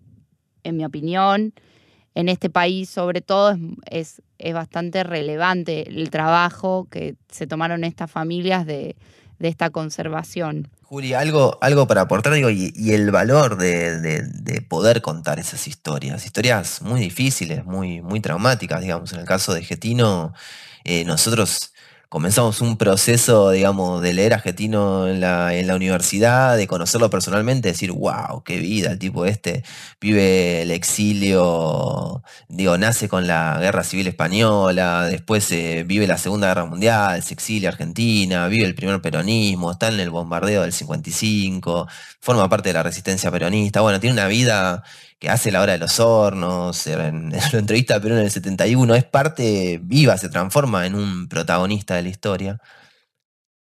en 0.63 0.77
mi 0.77 0.85
opinión, 0.85 1.55
en 2.15 2.29
este 2.29 2.51
país 2.51 2.91
sobre 2.91 3.23
todo 3.23 3.57
es, 3.91 4.23
es, 4.39 4.55
bastante 4.55 5.05
relevante 5.05 5.89
el 5.89 6.11
trabajo 6.11 6.87
que 6.91 7.15
se 7.29 7.47
tomaron 7.47 7.85
estas 7.85 8.11
familias 8.11 8.67
de, 8.67 8.97
de 9.39 9.49
esta 9.49 9.71
conservación. 9.71 10.69
Juli, 10.83 11.15
algo, 11.15 11.59
algo 11.61 11.89
para 11.89 12.03
aportar, 12.03 12.37
y, 12.37 12.93
el 12.93 13.11
valor 13.11 13.57
de, 13.57 14.65
poder 14.69 15.03
contar 15.03 15.39
esas 15.41 15.67
historias, 15.67 16.25
historias 16.25 16.81
muy 16.81 17.01
difíciles, 17.01 17.65
muy, 17.65 18.03
muy 18.03 18.21
traumáticas, 18.21 18.81
digamos. 18.81 19.13
En 19.13 19.21
el 19.21 19.27
caso 19.27 19.53
de 19.53 19.65
Getino, 19.65 20.33
eh, 20.85 21.05
nosotros 21.05 21.73
comenzamos 22.09 22.61
un 22.61 22.77
proceso, 22.77 23.51
digamos, 23.51 24.01
de 24.03 24.15
leer 24.15 24.35
a 24.35 24.39
Getino 24.39 25.09
en 25.09 25.21
la, 25.21 25.55
en 25.55 25.67
la 25.67 25.77
universidad, 25.77 26.57
de 26.57 26.67
conocerlo 26.67 27.11
personalmente, 27.11 27.69
decir, 27.69 27.93
wow, 27.93 28.43
qué 28.45 28.59
vida, 28.59 28.93
el 28.93 28.99
tipo 28.99 29.27
este 29.27 29.65
vive 30.01 30.63
el 30.63 30.71
exilio, 30.71 32.23
digo, 32.49 32.79
nace 32.79 33.09
con 33.09 33.27
la 33.27 33.59
guerra 33.61 33.85
civil 33.85 34.07
española, 34.07 35.07
después 35.07 35.51
eh, 35.53 35.85
vive 35.87 36.07
la 36.07 36.19
Segunda 36.19 36.49
Guerra 36.49 36.65
Mundial, 36.67 37.23
se 37.23 37.35
exilia 37.35 37.71
Argentina, 37.71 38.47
vive 38.49 38.67
el 38.67 38.75
primer 38.75 39.01
peronismo, 39.01 39.73
está 39.73 39.89
en 39.89 40.01
el 40.01 40.11
bombardeo 40.11 40.63
del 40.63 40.73
55, 40.73 41.89
forma 42.21 42.49
parte 42.49 42.69
de 42.71 42.75
la 42.75 42.83
resistencia 42.83 43.31
peronista, 43.31 43.81
bueno, 43.81 44.01
tiene 44.01 44.15
una 44.15 44.29
vida 44.29 44.83
que 45.19 45.31
hace 45.31 45.51
la 45.51 45.63
hora 45.63 45.73
de 45.73 45.79
los 45.79 45.99
hornos, 46.01 46.87
en, 46.87 47.31
la 47.53 47.59
entrevista 47.59 47.97
a 47.97 48.01
Perón 48.01 48.19
en 48.19 48.25
el 48.25 48.31
71, 48.31 48.95
es 48.95 49.05
parte 49.05 49.81
viva, 49.83 50.17
se 50.19 50.29
transforma 50.29 50.87
en 50.87 50.95
un 50.95 51.29
protagonista 51.29 51.95
de 51.95 52.03
la 52.03 52.09
historia, 52.09 52.61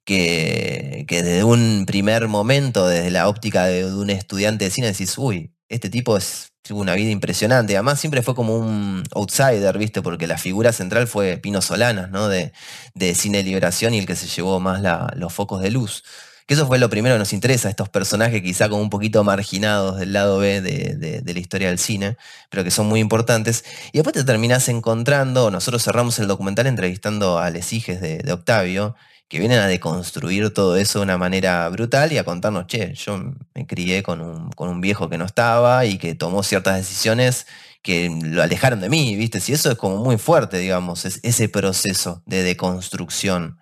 que, 0.05 1.07
desde 1.09 1.45
un 1.45 1.85
primer 1.87 2.29
momento, 2.29 2.87
desde 2.87 3.11
la 3.11 3.29
óptica 3.29 3.64
de, 3.67 3.87
un 3.87 4.11
estudiante 4.11 4.64
de 4.67 4.71
cine, 4.71 4.88
decís, 4.88 5.17
uy, 5.19 5.53
este 5.69 5.88
tipo 5.88 6.17
es, 6.17 6.53
tuvo 6.62 6.81
una 6.81 6.95
vida 6.95 7.11
impresionante. 7.11 7.75
Además, 7.75 8.01
siempre 8.01 8.23
fue 8.23 8.35
como 8.35 8.57
un 8.57 9.03
outsider, 9.12 9.79
¿viste? 9.79 10.03
Porque 10.03 10.27
la 10.27 10.38
figura 10.38 10.73
central 10.73 11.07
fue 11.07 11.38
Pino 11.38 11.62
Solanas, 11.62 12.11
¿no? 12.11 12.29
De, 12.29 12.53
de 12.95 13.14
Cine 13.14 13.43
Liberación 13.43 13.95
y 13.95 13.99
el 13.99 14.07
que 14.07 14.17
se 14.17 14.27
llevó 14.27 14.61
más 14.61 14.83
los 15.17 15.33
focos 15.33 15.62
de 15.62 15.71
luz. 15.71 16.05
Que 16.47 16.55
eso 16.55 16.67
fue 16.67 16.79
lo 16.79 16.91
primero 16.91 17.15
que 17.15 17.21
nos 17.21 17.33
interesa, 17.33 17.71
estos 17.71 17.89
personajes 17.89 18.43
quizá 18.43 18.69
como 18.69 18.83
un 18.83 18.91
poquito 18.91 19.25
marginados 19.25 19.99
del 19.99 20.13
lado 20.13 20.39
B 20.39 20.61
de, 20.61 21.23
la 21.25 21.41
historia 21.41 21.69
del 21.69 21.79
cine, 21.79 22.17
pero 22.51 22.65
que 22.65 22.71
son 22.71 22.87
muy 22.87 23.01
importantes. 23.01 23.65
Y 23.93 23.99
después 23.99 24.15
te 24.15 24.25
terminás 24.25 24.69
encontrando, 24.69 25.51
nosotros 25.51 25.83
cerramos 25.83 26.19
el 26.19 26.27
documental 26.27 26.67
entrevistando 26.67 27.39
a 27.39 27.49
Les 27.51 27.73
Hijes 27.73 28.01
de 28.01 28.33
Octavio, 28.33 28.95
que 29.29 29.39
vienen 29.39 29.59
a 29.59 29.67
deconstruir 29.67 30.53
todo 30.53 30.77
eso 30.77 30.99
de 30.99 31.05
una 31.05 31.19
manera 31.19 31.69
brutal 31.69 32.13
y 32.13 32.19
a 32.19 32.25
contarnos, 32.25 32.67
che, 32.67 32.95
yo 32.95 33.35
me 33.55 33.67
crié 33.67 34.03
con 34.03 34.21
un, 34.21 34.81
viejo 34.81 35.09
que 35.09 35.19
no 35.19 35.25
estaba 35.25 35.87
y 35.87 35.99
que 35.99 36.15
tomó 36.15 36.43
ciertas 36.43 36.77
decisiones 36.77 37.47
que 37.83 38.11
lo 38.23 38.43
alejaron 38.43 38.81
de 38.81 38.89
mí, 38.89 39.17
¿viste? 39.17 39.41
Si 39.41 39.53
eso 39.53 39.73
es 39.73 39.77
como 39.77 39.97
muy 39.97 40.19
fuerte, 40.19 40.59
digamos, 40.59 41.05
es 41.05 41.21
ese 41.23 41.49
proceso 41.49 42.23
de 42.27 42.43
deconstrucción, 42.43 43.59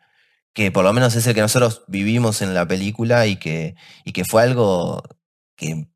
que 0.52 0.70
por 0.70 0.84
lo 0.84 0.92
menos 0.92 1.14
es 1.16 1.26
el 1.26 1.34
que 1.34 1.40
nosotros 1.40 1.84
vivimos 1.88 2.42
en 2.42 2.54
la 2.54 2.66
película 2.66 3.26
y 3.26 3.36
que, 3.36 3.74
y 4.04 4.12
que 4.12 4.24
fue 4.24 4.42
algo 4.42 5.02
que 5.56 5.88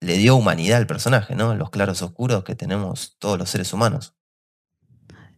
le 0.00 0.16
dio 0.16 0.36
humanidad 0.36 0.78
al 0.78 0.86
personaje, 0.86 1.34
¿no? 1.34 1.54
Los 1.54 1.70
claros 1.70 2.02
oscuros 2.02 2.44
que 2.44 2.54
tenemos 2.54 3.16
todos 3.18 3.38
los 3.38 3.50
seres 3.50 3.72
humanos. 3.72 4.14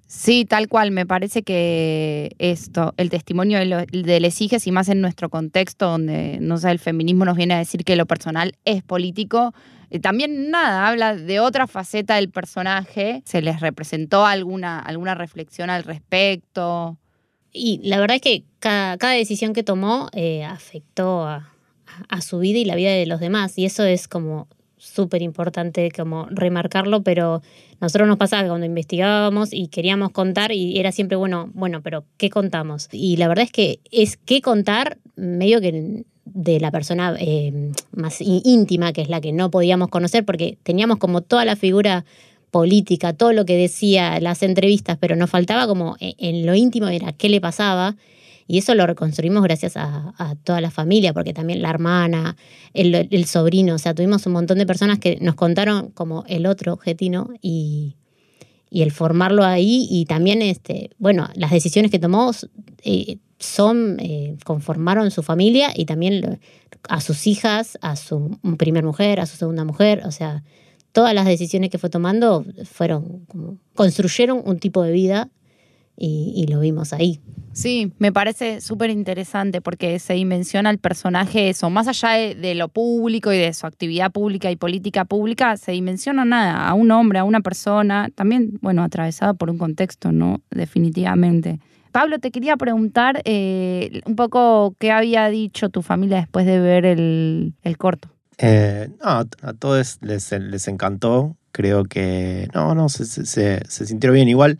Sí, 0.07 0.45
tal 0.45 0.69
cual. 0.69 0.91
Me 0.91 1.07
parece 1.07 1.43
que 1.43 2.37
esto, 2.39 2.93
el 2.99 3.09
testimonio 3.09 3.59
de, 3.59 3.67
lo, 3.67 3.83
y 3.83 4.71
más 4.71 4.89
en 4.91 5.01
nuestro 5.01 5.31
contexto 5.31 5.89
donde, 5.89 6.39
no 6.41 6.59
sé, 6.59 6.71
el 6.71 6.79
feminismo 6.79 7.25
nos 7.25 7.37
viene 7.37 7.55
a 7.55 7.59
decir 7.59 7.83
que 7.83 7.97
lo 7.97 8.05
personal 8.05 8.55
es 8.65 8.83
político, 8.83 9.55
eh, 9.89 10.01
también 10.01 10.51
nada, 10.51 10.89
habla 10.89 11.17
de 11.17 11.41
otra 11.41 11.67
faceta 11.67 12.17
del 12.17 12.31
personaje. 12.31 13.23
¿Se 13.27 13.43
les 13.43 13.61
representó 13.61 14.25
alguna, 14.25 14.79
alguna 14.79 15.15
reflexión 15.15 15.71
al 15.71 15.83
respecto? 15.83 16.99
Y 17.53 17.81
la 17.85 18.01
verdad 18.01 18.17
es 18.17 18.23
que 18.23 18.45
cada, 18.59 18.97
decisión 19.11 19.53
que 19.53 19.63
tomó 19.63 20.09
eh, 20.13 20.45
afectó 20.45 21.25
a, 21.27 21.49
su 22.23 22.39
vida 22.39 22.59
y 22.59 22.65
la 22.65 22.75
vida 22.75 22.91
de 22.91 23.07
los 23.07 23.21
demás. 23.21 23.59
Y 23.59 23.67
eso 23.67 23.85
es 23.85 24.09
como 24.09 24.49
súper 24.79 25.23
importante 25.23 25.91
como 25.91 26.27
remarcarlo, 26.31 27.03
pero 27.03 27.43
nosotros 27.81 28.09
nos 28.09 28.17
pasaba 28.17 28.43
que 28.43 28.49
cuando 28.49 28.67
investigábamos 28.67 29.53
y 29.53 29.69
queríamos 29.69 30.11
contar 30.11 30.53
y 30.53 30.79
era 30.79 30.91
siempre, 30.91 31.17
bueno, 31.17 31.51
bueno, 31.55 31.83
pero 31.83 32.05
¿qué 32.17 32.31
contamos? 32.31 32.89
Y 32.91 33.17
la 33.19 33.29
verdad 33.29 33.45
es 33.45 33.53
que 33.53 33.81
es 33.91 34.17
qué 34.17 34.41
contar 34.41 34.99
medio 35.15 35.61
que 35.61 36.05
de 36.25 36.61
la 36.61 36.71
persona 36.71 37.15
eh, 37.19 37.73
más 37.93 38.21
íntima, 38.21 38.93
que 38.93 39.03
es 39.03 39.09
la 39.09 39.21
que 39.21 39.33
no 39.33 39.51
podíamos 39.51 39.89
conocer, 39.89 40.25
porque 40.25 40.59
teníamos 40.63 40.99
como 40.99 41.21
toda 41.21 41.45
la 41.45 41.57
figura 41.57 42.05
política, 42.53 43.15
todo 43.15 43.33
lo 43.33 43.45
que 43.45 43.57
decía 43.57 44.21
las 44.21 44.45
entrevistas, 44.45 44.99
pero 45.01 45.17
nos 45.17 45.31
faltaba 45.31 45.67
como 45.67 45.97
e, 45.99 46.15
en 46.19 46.47
lo 46.47 46.55
íntimo 46.55 46.87
era 46.87 47.13
qué 47.13 47.29
le 47.29 47.41
pasaba 47.41 47.97
y 48.47 48.59
eso 48.59 48.75
lo 48.75 48.87
reconstruimos 48.87 49.43
gracias 49.43 49.77
a, 49.77 50.37
toda 50.45 50.61
la 50.61 50.71
familia, 50.71 51.15
porque 51.15 51.33
también 51.33 51.63
la 51.63 51.71
hermana, 51.71 52.37
el, 52.75 53.25
sobrino, 53.25 53.75
o 53.75 53.79
sea, 53.79 53.95
tuvimos 53.95 54.27
un 54.27 54.35
montón 54.35 54.59
de 54.59 54.67
personas 54.67 54.99
que 54.99 55.17
nos 55.21 55.35
contaron 55.35 55.91
como 55.91 56.25
el 56.29 56.47
otro 56.47 56.75
objetino 56.75 57.31
y, 57.41 57.97
el 58.71 58.91
formarlo 58.91 59.45
ahí 59.45 59.87
y 59.91 60.07
también, 60.07 60.41
este, 60.41 60.91
bueno, 60.99 61.29
las 61.35 61.51
decisiones 61.51 61.91
que 61.91 61.99
tomó 61.99 62.31
eh, 62.83 63.19
son, 63.39 63.99
eh, 64.01 64.37
conformaron 64.45 65.11
su 65.11 65.23
familia 65.23 65.73
y 65.75 65.85
también 65.85 66.41
a 66.89 67.03
sus 67.03 67.27
hijas, 67.27 67.79
a 67.83 67.97
su 67.97 68.39
primer 68.57 68.85
mujer, 68.85 69.21
a 69.21 69.27
su 69.27 69.37
segunda 69.37 69.65
mujer, 69.65 70.03
o 70.07 70.11
sea, 70.11 70.43
todas 70.93 71.15
las 71.15 71.27
decisiones 71.27 71.71
que 71.71 71.79
fue 71.79 71.91
tomando 71.91 72.45
fueron 72.65 73.25
como, 73.27 73.59
construyeron 73.75 74.43
un 74.45 74.59
tipo 74.59 74.83
de 74.83 74.93
vida 74.93 75.31
y, 75.97 76.47
lo 76.49 76.61
vimos 76.61 76.93
ahí. 76.93 77.21
Sí, 77.53 77.93
me 77.99 78.13
parece 78.13 78.61
súper 78.61 78.91
interesante 78.91 79.61
porque 79.61 79.99
se 79.99 80.15
dimensiona 80.15 80.71
el 80.71 80.79
personaje 80.79 81.51
eso, 81.51 81.71
más 81.71 81.87
allá 81.87 82.35
de, 82.35 82.55
lo 82.55 82.69
público 82.69 83.33
y 83.33 83.39
de 83.39 83.53
su 83.53 83.67
actividad 83.67 84.11
pública 84.11 84.51
y 84.51 84.57
política 84.57 85.05
pública, 85.05 85.57
se 85.57 85.73
dimensiona 85.73 86.25
nada, 86.25 86.67
a 86.67 86.75
un 86.75 86.91
hombre, 86.91 87.19
a 87.19 87.25
una 87.25 87.41
persona, 87.41 88.09
también, 88.15 88.59
bueno, 88.63 88.83
atravesada 88.83 89.35
por 89.35 89.51
un 89.51 89.59
contexto, 89.59 90.13
¿no? 90.13 90.41
Definitivamente. 90.51 91.61
Pablo, 91.93 92.19
te 92.19 92.31
quería 92.31 92.57
preguntar 92.57 93.21
eh, 93.27 94.01
un 94.07 94.17
poco 94.17 94.75
qué 94.79 94.91
había 94.91 95.29
dicho 95.29 95.69
tu 95.69 95.83
familia 95.83 96.17
después 96.17 96.47
de 96.47 96.59
ver 96.59 96.87
el, 96.87 97.55
corto. 97.77 98.09
Eh, 98.43 98.91
no, 99.03 99.09
a 99.09 99.53
todos 99.59 99.99
les, 100.03 100.33
les, 100.33 100.69
encantó. 100.69 101.37
Creo 101.53 101.85
que 101.85 102.49
no, 102.55 102.75
no, 102.75 102.89
se, 102.89 103.05
se, 103.05 103.25
se 103.67 103.87
sintió 103.87 104.13
bien. 104.13 104.29
Igual 104.29 104.59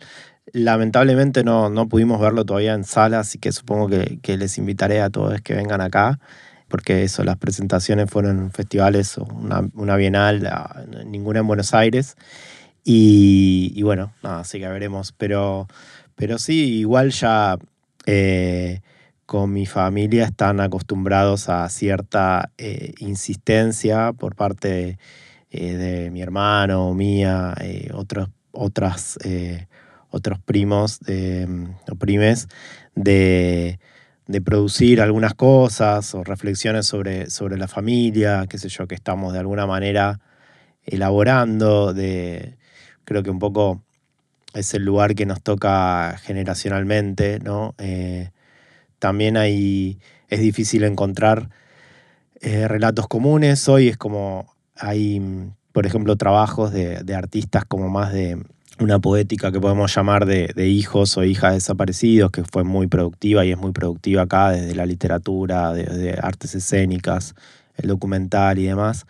Lamentablemente 0.51 1.43
no, 1.43 1.69
no 1.69 1.87
pudimos 1.87 2.19
verlo 2.19 2.45
todavía 2.45 2.73
en 2.73 2.83
sala, 2.83 3.21
así 3.21 3.39
que 3.39 3.51
supongo 3.51 3.89
que, 4.21 4.37
les 4.37 4.57
invitaré 4.57 5.01
a 5.01 5.09
todos 5.09 5.41
que 5.41 5.55
vengan 5.55 5.81
acá, 5.81 6.19
porque 6.67 7.03
eso, 7.03 7.23
las 7.23 7.37
presentaciones 7.37 8.09
fueron 8.09 8.51
festivales, 8.51 9.17
una, 9.17 9.67
una 9.73 9.95
bienal, 9.95 10.47
ninguna 11.07 11.39
en 11.39 11.47
Buenos 11.47 11.73
Aires. 11.73 12.17
Y, 12.83 13.81
bueno, 13.83 14.13
nada, 14.21 14.41
así 14.41 14.59
que 14.59 14.67
veremos. 14.67 15.13
Pero, 15.13 15.67
pero 16.15 16.37
sí, 16.37 16.79
igual 16.79 17.11
ya 17.11 17.57
eh, 18.05 18.81
con 19.25 19.53
mi 19.53 19.65
familia 19.65 20.25
están 20.25 20.59
acostumbrados 20.59 21.49
a 21.49 21.67
cierta 21.69 22.51
eh, 22.57 22.93
insistencia 22.99 24.13
por 24.13 24.35
parte 24.35 24.97
eh, 25.51 25.73
de, 25.73 26.11
mi 26.11 26.21
hermano, 26.21 26.93
mía, 26.93 27.55
otros, 27.93 28.29
otras 28.51 29.17
otros 30.13 30.39
primos 30.39 30.99
de, 30.99 31.47
o 31.91 31.95
primes 31.95 32.47
de, 32.95 33.79
producir 34.45 35.01
algunas 35.01 35.33
cosas 35.33 36.13
o 36.13 36.23
reflexiones 36.23 36.85
sobre, 36.85 37.29
sobre 37.29 37.57
la 37.57 37.67
familia, 37.67 38.45
qué 38.47 38.59
sé 38.59 38.69
yo, 38.69 38.87
que 38.87 38.95
estamos 38.95 39.33
de 39.33 39.39
alguna 39.39 39.65
manera 39.65 40.19
elaborando, 40.85 41.93
de, 41.93 42.57
creo 43.05 43.23
que 43.23 43.31
un 43.31 43.39
poco 43.39 43.83
es 44.53 44.73
el 44.75 44.85
lugar 44.85 45.15
que 45.15 45.25
nos 45.25 45.41
toca 45.41 46.15
generacionalmente, 46.21 47.39
¿no? 47.39 47.73
Eh, 47.79 48.29
también 49.03 49.35
hay, 49.35 49.99
es 50.29 50.39
difícil 50.39 50.85
encontrar 50.85 51.49
eh, 52.39 52.67
relatos 52.67 53.07
comunes, 53.07 53.67
hoy 53.67 53.89
es 53.89 53.97
como 53.97 54.53
hay, 54.75 55.21
por 55.73 55.85
ejemplo, 55.85 56.15
trabajos 56.15 56.71
de 56.71 57.15
artistas 57.15 57.65
como 57.65 57.89
más 57.89 58.13
de, 58.13 58.37
una 58.79 58.99
poética 58.99 59.51
que 59.51 59.59
podemos 59.59 59.93
llamar 59.93 60.25
de, 60.25 60.67
hijos 60.67 61.17
o 61.17 61.23
hijas 61.23 61.53
desaparecidos, 61.53 62.31
que 62.31 62.43
fue 62.43 62.63
muy 62.63 62.87
productiva 62.87 63.45
y 63.45 63.51
es 63.51 63.57
muy 63.57 63.71
productiva 63.71 64.23
acá 64.23 64.51
desde 64.51 64.75
la 64.75 64.85
literatura, 64.85 65.73
de, 65.73 66.19
artes 66.21 66.55
escénicas, 66.55 67.35
el 67.75 67.87
documental 67.87 68.59
y 68.59 68.65
demás. 68.65 69.05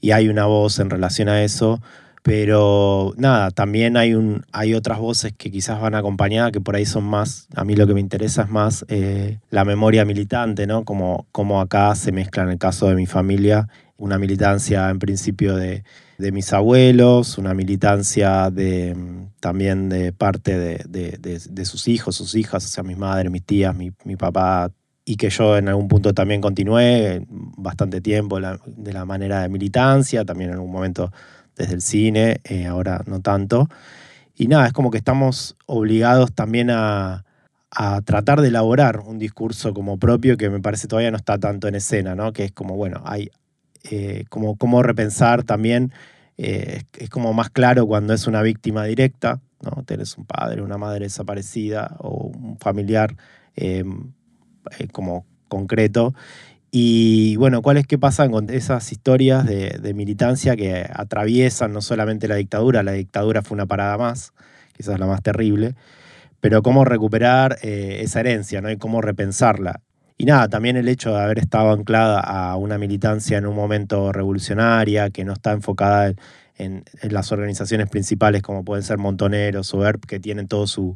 Y 0.00 0.12
hay 0.12 0.28
una 0.28 0.46
voz 0.46 0.78
en 0.78 0.90
relación 0.90 1.28
a 1.28 1.42
eso, 1.42 1.80
pero 2.26 3.14
nada, 3.16 3.52
también 3.52 3.96
hay, 3.96 4.14
un, 4.14 4.44
hay 4.50 4.74
otras 4.74 4.98
voces 4.98 5.32
que 5.32 5.48
quizás 5.52 5.80
van 5.80 5.94
acompañadas, 5.94 6.50
que 6.50 6.60
por 6.60 6.74
ahí 6.74 6.84
son 6.84 7.04
más, 7.04 7.46
a 7.54 7.64
mí 7.64 7.76
lo 7.76 7.86
que 7.86 7.94
me 7.94 8.00
interesa 8.00 8.42
es 8.42 8.50
más 8.50 8.84
eh, 8.88 9.38
la 9.50 9.64
memoria 9.64 10.04
militante, 10.04 10.66
¿no? 10.66 10.84
Como, 10.84 11.28
como 11.30 11.60
acá 11.60 11.94
se 11.94 12.10
mezcla 12.10 12.42
en 12.42 12.48
el 12.48 12.58
caso 12.58 12.88
de 12.88 12.96
mi 12.96 13.06
familia, 13.06 13.68
una 13.96 14.18
militancia 14.18 14.90
en 14.90 14.98
principio 14.98 15.54
de 15.54 15.84
de 16.18 16.32
mis 16.32 16.52
abuelos, 16.52 17.38
una 17.38 17.54
militancia 17.54 18.50
de, 18.50 18.96
también 19.40 19.88
de 19.88 20.12
parte 20.12 20.58
de, 20.58 21.64
sus 21.64 21.88
hijos, 21.88 22.16
sus 22.16 22.34
hijas, 22.34 22.64
o 22.64 22.68
sea, 22.68 22.82
mis 22.82 22.96
madres, 22.96 23.30
mis 23.30 23.44
tías, 23.44 23.76
mi, 23.76 23.90
papá, 24.16 24.70
y 25.04 25.16
que 25.16 25.30
yo 25.30 25.56
en 25.56 25.68
algún 25.68 25.88
punto 25.88 26.14
también 26.14 26.40
continué 26.40 27.24
bastante 27.28 28.00
tiempo 28.00 28.40
de 28.40 28.92
la 28.92 29.04
manera 29.04 29.42
de 29.42 29.48
militancia, 29.48 30.24
también 30.24 30.50
en 30.50 30.56
algún 30.56 30.72
momento 30.72 31.12
desde 31.56 31.74
el 31.74 31.82
cine, 31.82 32.40
eh, 32.44 32.66
ahora 32.66 33.02
no 33.06 33.20
tanto. 33.20 33.68
Y 34.34 34.48
nada, 34.48 34.66
es 34.66 34.72
como 34.72 34.90
que 34.90 34.98
estamos 34.98 35.56
obligados 35.66 36.32
también 36.32 36.70
a, 36.70 37.22
tratar 38.06 38.40
de 38.40 38.48
elaborar 38.48 39.00
un 39.00 39.18
discurso 39.18 39.74
como 39.74 39.98
propio 39.98 40.38
que 40.38 40.48
me 40.48 40.60
parece 40.60 40.88
todavía 40.88 41.10
no 41.10 41.18
está 41.18 41.36
tanto 41.36 41.68
en 41.68 41.74
escena, 41.74 42.14
¿no? 42.14 42.32
Que 42.32 42.44
es 42.44 42.52
como, 42.52 42.74
bueno, 42.74 43.02
hay, 43.04 43.30
eh, 43.90 44.24
como 44.30 44.56
cómo 44.56 44.82
repensar 44.82 45.42
también, 45.42 45.92
eh, 46.38 46.84
es 46.98 47.10
como 47.10 47.34
más 47.34 47.50
claro 47.50 47.86
cuando 47.86 48.14
es 48.14 48.26
una 48.26 48.40
víctima 48.40 48.84
directa, 48.84 49.42
¿no? 49.60 49.82
Tienes 49.84 50.16
un 50.16 50.24
padre, 50.24 50.62
una 50.62 50.78
madre 50.78 51.04
desaparecida 51.04 51.96
o 51.98 52.28
un 52.28 52.56
familiar 52.58 53.14
como 54.92 55.26
concreto. 55.48 56.14
Y 56.78 57.36
bueno, 57.36 57.62
¿cuál 57.62 57.78
es 57.78 57.86
qué 57.86 57.96
pasa 57.96 58.28
con 58.28 58.50
esas 58.50 58.92
historias 58.92 59.46
de, 59.46 59.94
militancia 59.94 60.56
que 60.56 60.86
atraviesan 60.92 61.72
no 61.72 61.80
solamente 61.80 62.28
la 62.28 62.34
dictadura, 62.34 62.82
la 62.82 62.92
dictadura 62.92 63.40
fue 63.40 63.54
una 63.54 63.64
parada 63.64 63.96
más, 63.96 64.34
quizás 64.76 65.00
la 65.00 65.06
más 65.06 65.22
terrible, 65.22 65.74
pero 66.38 66.62
cómo 66.62 66.84
recuperar 66.84 67.56
esa 67.62 68.20
herencia, 68.20 68.60
¿no? 68.60 68.70
Y 68.70 68.76
cómo 68.76 69.00
repensarla. 69.00 69.80
y 70.18 70.26
nada, 70.26 70.48
también 70.48 70.76
el 70.76 70.86
hecho 70.88 71.14
de 71.14 71.22
haber 71.22 71.38
estado 71.38 71.70
anclada 71.72 72.20
a 72.20 72.56
una 72.56 72.76
militancia 72.76 73.38
en 73.38 73.46
un 73.46 73.56
momento 73.56 74.12
revolucionaria, 74.12 75.08
que 75.08 75.24
no 75.24 75.32
está 75.32 75.52
enfocada 75.52 76.12
en, 76.58 76.84
las 77.00 77.32
organizaciones 77.32 77.88
principales 77.88 78.42
como 78.42 78.66
pueden 78.66 78.82
ser 78.84 78.98
Montoneros 78.98 79.72
o 79.72 79.86
ERP, 79.86 80.04
que 80.04 80.20
tienen 80.20 80.46
todo 80.46 80.66
su, 80.66 80.94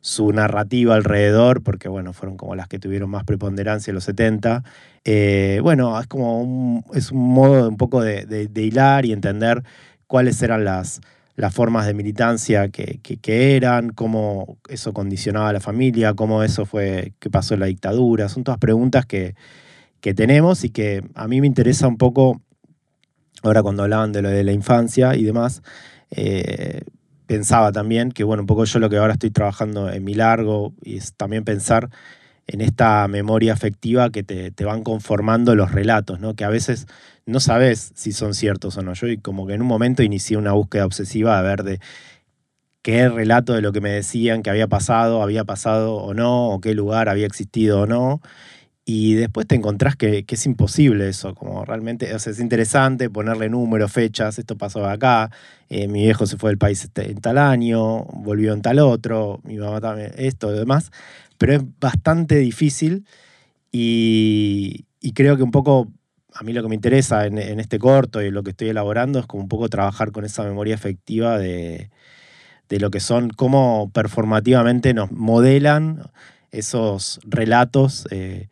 su 0.00 0.32
narrativa 0.32 0.94
alrededor, 0.94 1.62
porque 1.62 1.88
bueno, 1.88 2.12
fueron 2.12 2.36
como 2.36 2.54
las 2.54 2.68
que 2.68 2.78
tuvieron 2.78 3.10
más 3.10 3.24
preponderancia 3.24 3.90
en 3.90 3.96
los 3.96 4.04
70. 4.04 4.64
Eh, 5.04 5.60
bueno, 5.62 5.98
es 6.00 6.06
como 6.06 6.40
un, 6.40 6.84
es 6.94 7.10
un 7.10 7.28
modo 7.28 7.68
un 7.68 7.76
poco 7.76 8.02
de 8.02 8.50
hilar 8.54 9.04
y 9.04 9.12
entender 9.12 9.62
cuáles 10.06 10.42
eran 10.42 10.64
las, 10.64 11.00
las 11.40 11.54
formas 11.54 11.86
de 11.86 11.94
militancia 11.94 12.68
que, 12.68 13.00
eran, 13.24 13.90
cómo 13.90 14.58
eso 14.68 14.92
condicionaba 14.92 15.48
a 15.48 15.52
la 15.54 15.60
familia, 15.60 16.14
cómo 16.14 16.42
eso 16.42 16.66
fue, 16.66 17.14
qué 17.18 17.30
pasó 17.30 17.54
en 17.54 17.60
la 17.60 17.66
dictadura. 17.66 18.28
Son 18.28 18.44
todas 18.44 18.58
preguntas 18.58 19.06
que, 19.06 19.34
tenemos 20.00 20.64
y 20.64 20.70
que 20.70 21.02
a 21.14 21.28
mí 21.28 21.40
me 21.40 21.46
interesa 21.46 21.88
un 21.88 21.96
poco, 21.96 22.42
ahora 23.42 23.62
cuando 23.62 23.82
hablaban 23.82 24.12
de 24.12 24.22
lo 24.22 24.28
de 24.28 24.44
la 24.44 24.52
infancia 24.52 25.16
y 25.16 25.24
demás, 25.24 25.62
eh, 26.10 26.82
pensaba 27.30 27.70
también 27.70 28.10
que, 28.10 28.24
bueno, 28.24 28.42
un 28.42 28.48
poco 28.48 28.64
yo 28.64 28.80
lo 28.80 28.90
que 28.90 28.96
ahora 28.96 29.12
estoy 29.12 29.30
trabajando 29.30 29.88
en 29.88 30.02
mi 30.02 30.14
largo 30.14 30.74
y 30.82 30.96
es 30.96 31.14
también 31.14 31.44
pensar 31.44 31.88
en 32.48 32.60
esta 32.60 33.06
memoria 33.06 33.52
afectiva 33.52 34.10
que 34.10 34.24
te, 34.24 34.50
te, 34.50 34.64
van 34.64 34.82
conformando 34.82 35.54
los 35.54 35.70
relatos, 35.70 36.18
¿no? 36.18 36.34
Que 36.34 36.42
a 36.42 36.48
veces 36.48 36.88
no 37.26 37.38
sabes 37.38 37.92
si 37.94 38.10
son 38.10 38.34
ciertos 38.34 38.76
o 38.78 38.82
no. 38.82 38.94
Yo 38.94 39.06
como 39.22 39.46
que 39.46 39.54
en 39.54 39.62
un 39.62 39.68
momento 39.68 40.02
inicié 40.02 40.38
una 40.38 40.54
búsqueda 40.54 40.84
obsesiva 40.84 41.38
a 41.38 41.42
ver 41.42 41.62
de 41.62 41.78
qué 42.82 43.08
relato 43.08 43.52
de 43.54 43.62
lo 43.62 43.70
que 43.70 43.80
me 43.80 43.90
decían 43.90 44.42
que 44.42 44.50
había 44.50 44.66
pasado, 44.66 45.22
había 45.22 45.44
pasado 45.44 45.98
o 45.98 46.14
no, 46.14 46.48
o 46.50 46.60
qué 46.60 46.74
lugar 46.74 47.08
había 47.08 47.26
existido 47.26 47.82
o 47.82 47.86
no. 47.86 48.20
Y 48.92 49.14
después 49.14 49.46
te 49.46 49.54
encontrás 49.54 49.94
que, 49.94 50.24
es 50.26 50.46
imposible 50.46 51.08
eso, 51.08 51.32
como 51.36 51.64
realmente, 51.64 52.12
o 52.12 52.18
sea, 52.18 52.32
es 52.32 52.40
interesante 52.40 53.08
ponerle 53.08 53.48
números, 53.48 53.92
fechas, 53.92 54.36
esto 54.40 54.58
pasó 54.58 54.84
acá, 54.84 55.30
eh, 55.68 55.86
mi 55.86 56.02
viejo 56.02 56.26
se 56.26 56.36
fue 56.36 56.50
del 56.50 56.58
país 56.58 56.82
este, 56.82 57.08
en 57.08 57.20
tal 57.20 57.38
año, 57.38 58.02
volvió 58.06 58.52
en 58.52 58.62
tal 58.62 58.80
otro, 58.80 59.38
mi 59.44 59.58
mamá 59.58 59.80
también, 59.80 60.10
esto 60.16 60.52
y 60.52 60.58
demás, 60.58 60.90
pero 61.38 61.52
es 61.52 61.62
bastante 61.78 62.34
difícil 62.38 63.06
y, 63.70 64.86
creo 65.14 65.36
que 65.36 65.44
un 65.44 65.52
poco 65.52 65.86
a 66.34 66.42
mí 66.42 66.52
lo 66.52 66.60
que 66.60 66.68
me 66.68 66.74
interesa 66.74 67.26
en, 67.26 67.38
este 67.38 67.78
corto 67.78 68.20
y 68.22 68.32
lo 68.32 68.42
que 68.42 68.50
estoy 68.50 68.70
elaborando 68.70 69.20
es 69.20 69.26
como 69.26 69.44
un 69.44 69.48
poco 69.48 69.68
trabajar 69.68 70.10
con 70.10 70.24
esa 70.24 70.42
memoria 70.42 70.74
efectiva 70.74 71.38
de, 71.38 71.90
lo 72.70 72.90
que 72.90 72.98
son, 72.98 73.30
cómo 73.30 73.92
performativamente 73.94 74.94
nos 74.94 75.12
modelan 75.12 76.10
esos 76.50 77.20
relatos 77.22 78.08
eh, 78.10 78.48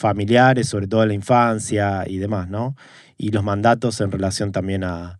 familiares, 0.00 0.68
sobre 0.68 0.86
todo 0.88 1.02
en 1.02 1.08
la 1.08 1.14
infancia 1.14 2.04
y 2.06 2.18
demás, 2.18 2.48
¿no? 2.48 2.74
Y 3.18 3.30
los 3.30 3.44
mandatos 3.44 4.00
en 4.00 4.10
relación 4.10 4.50
también 4.52 4.82
a, 4.84 5.18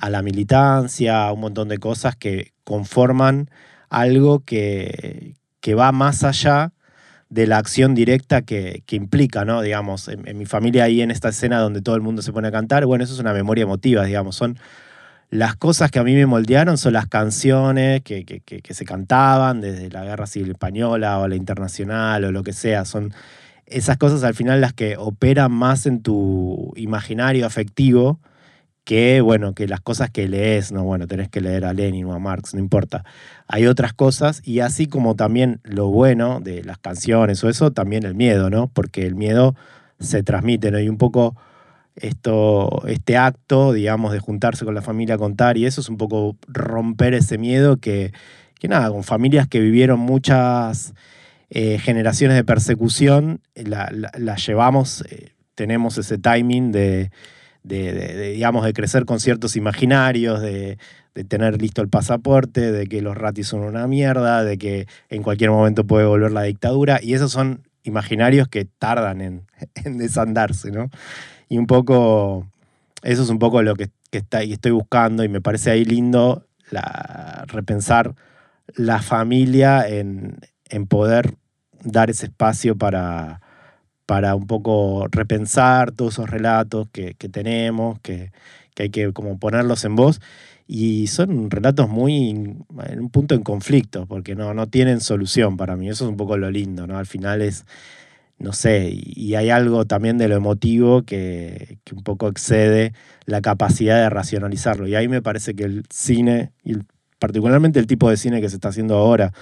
la 0.00 0.22
militancia, 0.22 1.26
a 1.26 1.32
un 1.32 1.40
montón 1.40 1.68
de 1.68 1.78
cosas 1.78 2.16
que 2.16 2.52
conforman 2.64 3.50
algo 3.88 4.40
que, 4.40 5.36
que 5.60 5.74
va 5.74 5.92
más 5.92 6.24
allá 6.24 6.72
de 7.30 7.46
la 7.46 7.58
acción 7.58 7.94
directa 7.94 8.42
que, 8.42 8.84
implica, 8.90 9.44
¿no? 9.44 9.62
Digamos, 9.62 10.08
en, 10.08 10.38
mi 10.38 10.46
familia 10.46 10.84
ahí 10.84 11.00
en 11.00 11.10
esta 11.10 11.30
escena 11.30 11.58
donde 11.58 11.82
todo 11.82 11.96
el 11.96 12.02
mundo 12.02 12.22
se 12.22 12.32
pone 12.32 12.48
a 12.48 12.52
cantar, 12.52 12.86
bueno, 12.86 13.02
eso 13.02 13.14
es 13.14 13.20
una 13.20 13.32
memoria 13.32 13.62
emotiva, 13.62 14.04
digamos, 14.04 14.36
son 14.36 14.58
las 15.30 15.56
cosas 15.56 15.90
que 15.90 15.98
a 15.98 16.04
mí 16.04 16.14
me 16.14 16.26
moldearon, 16.26 16.78
son 16.78 16.92
las 16.92 17.08
canciones 17.08 18.02
que, 18.02 18.24
se 18.70 18.84
cantaban 18.84 19.60
desde 19.60 19.90
la 19.90 20.04
Guerra 20.04 20.26
Civil 20.26 20.52
Española 20.52 21.18
o 21.18 21.26
la 21.26 21.34
Internacional 21.34 22.24
o 22.24 22.30
lo 22.30 22.44
que 22.44 22.52
sea, 22.52 22.84
son 22.84 23.12
esas 23.66 23.96
cosas 23.96 24.24
al 24.24 24.34
final 24.34 24.60
las 24.60 24.72
que 24.72 24.96
operan 24.96 25.52
más 25.52 25.86
en 25.86 26.02
tu 26.02 26.72
imaginario 26.76 27.46
afectivo 27.46 28.20
que, 28.84 29.22
bueno, 29.22 29.54
que 29.54 29.66
las 29.66 29.80
cosas 29.80 30.10
que 30.10 30.28
lees, 30.28 30.70
no, 30.70 30.84
bueno, 30.84 31.06
tenés 31.06 31.30
que 31.30 31.40
leer 31.40 31.64
a 31.64 31.72
Lenin 31.72 32.04
o 32.04 32.12
a 32.12 32.18
Marx, 32.18 32.54
no 32.54 32.60
importa. 32.60 33.04
Hay 33.48 33.66
otras 33.66 33.94
cosas 33.94 34.42
y 34.44 34.60
así 34.60 34.86
como 34.86 35.16
también 35.16 35.60
lo 35.64 35.88
bueno 35.88 36.40
de 36.40 36.62
las 36.62 36.78
canciones 36.78 37.42
o 37.42 37.48
eso, 37.48 37.72
también 37.72 38.04
el 38.04 38.14
miedo, 38.14 38.50
¿no? 38.50 38.68
Porque 38.68 39.06
el 39.06 39.14
miedo 39.14 39.54
se 40.00 40.22
transmite, 40.22 40.70
¿no? 40.70 40.78
Y 40.80 40.88
un 40.90 40.98
poco 40.98 41.34
esto, 41.96 42.82
este 42.86 43.16
acto, 43.16 43.72
digamos, 43.72 44.12
de 44.12 44.18
juntarse 44.18 44.66
con 44.66 44.74
la 44.74 44.82
familia 44.82 45.14
a 45.14 45.18
contar 45.18 45.56
y 45.56 45.64
eso 45.64 45.80
es 45.80 45.88
un 45.88 45.96
poco 45.96 46.36
romper 46.46 47.14
ese 47.14 47.38
miedo 47.38 47.78
que, 47.78 48.12
que 48.60 48.68
nada, 48.68 48.90
con 48.90 49.02
familias 49.02 49.48
que 49.48 49.60
vivieron 49.60 49.98
muchas 49.98 50.92
eh, 51.50 51.78
generaciones 51.78 52.36
de 52.36 52.44
persecución, 52.44 53.40
la, 53.54 54.36
llevamos, 54.36 55.04
eh, 55.10 55.32
tenemos 55.54 55.98
ese 55.98 56.18
timing 56.18 56.72
de 56.72 57.10
digamos, 57.64 58.64
de 58.64 58.72
crecer 58.74 59.06
con 59.06 59.20
ciertos 59.20 59.56
imaginarios, 59.56 60.40
de, 60.40 60.78
tener 61.28 61.62
listo 61.62 61.80
el 61.80 61.88
pasaporte, 61.88 62.72
de 62.72 62.86
que 62.88 63.00
los 63.00 63.16
ratis 63.16 63.46
son 63.46 63.60
una 63.60 63.86
mierda, 63.86 64.42
de 64.42 64.58
que 64.58 64.86
en 65.08 65.22
cualquier 65.22 65.50
momento 65.50 65.84
puede 65.84 66.06
volver 66.06 66.32
la 66.32 66.42
dictadura, 66.42 66.98
y 67.00 67.14
esos 67.14 67.30
son 67.30 67.62
imaginarios 67.84 68.48
que 68.48 68.64
tardan 68.64 69.20
en, 69.20 69.46
desandarse, 69.98 70.70
¿no? 70.72 70.90
Y 71.48 71.58
un 71.58 71.66
poco, 71.66 72.48
eso 73.02 73.22
es 73.22 73.28
un 73.30 73.38
poco 73.38 73.62
lo 73.62 73.76
que, 73.76 73.90
está, 74.10 74.42
estoy 74.42 74.72
buscando, 74.72 75.24
y 75.24 75.28
me 75.28 75.40
parece 75.40 75.70
ahí 75.70 75.84
lindo 75.84 76.46
repensar 77.46 78.14
la 78.74 79.00
familia 79.00 79.86
en, 79.88 80.38
en 80.74 80.86
poder 80.86 81.34
dar 81.84 82.10
ese 82.10 82.26
espacio 82.26 82.76
para, 82.76 83.40
para 84.06 84.34
un 84.34 84.46
poco 84.46 85.06
repensar 85.10 85.92
todos 85.92 86.14
esos 86.14 86.28
relatos 86.28 86.88
que, 86.90 87.14
tenemos, 87.14 87.98
que, 88.00 88.32
hay 88.78 88.90
que 88.90 89.12
como 89.12 89.38
ponerlos 89.38 89.84
en 89.84 89.96
voz. 89.96 90.20
Y 90.66 91.08
son 91.08 91.50
relatos 91.50 91.88
muy 91.90 92.30
en 92.30 93.00
un 93.00 93.10
punto 93.10 93.34
en 93.34 93.42
conflicto, 93.42 94.06
porque 94.06 94.34
no, 94.34 94.54
no 94.54 94.66
tienen 94.66 95.00
solución 95.00 95.56
para 95.56 95.76
mí. 95.76 95.88
Eso 95.88 96.04
es 96.04 96.10
un 96.10 96.16
poco 96.16 96.38
lo 96.38 96.50
lindo, 96.50 96.86
¿no? 96.86 96.98
Al 96.98 97.06
final 97.06 97.42
es, 97.42 97.66
no 98.38 98.52
sé, 98.54 98.90
y 98.92 99.34
hay 99.34 99.50
algo 99.50 99.84
también 99.84 100.16
de 100.16 100.26
lo 100.26 100.36
emotivo 100.36 101.02
que, 101.02 101.78
un 101.94 102.02
poco 102.02 102.28
excede 102.28 102.94
la 103.26 103.42
capacidad 103.42 104.00
de 104.00 104.10
racionalizarlo. 104.10 104.88
Y 104.88 104.94
ahí 104.94 105.06
me 105.06 105.22
parece 105.22 105.54
que 105.54 105.64
el 105.64 105.84
cine, 105.90 106.52
y 106.64 106.76
particularmente 107.18 107.78
el 107.78 107.86
tipo 107.86 108.08
de 108.08 108.16
cine 108.16 108.40
que 108.40 108.48
se 108.48 108.56
está 108.56 108.68
haciendo 108.68 108.96
ahora, 108.96 109.32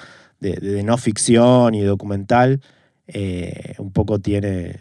de 0.51 0.83
no 0.83 0.97
ficción 0.99 1.75
y 1.75 1.83
documental, 1.83 2.61
eh, 3.07 3.75
un 3.79 3.93
poco 3.93 4.19
tiene, 4.21 4.81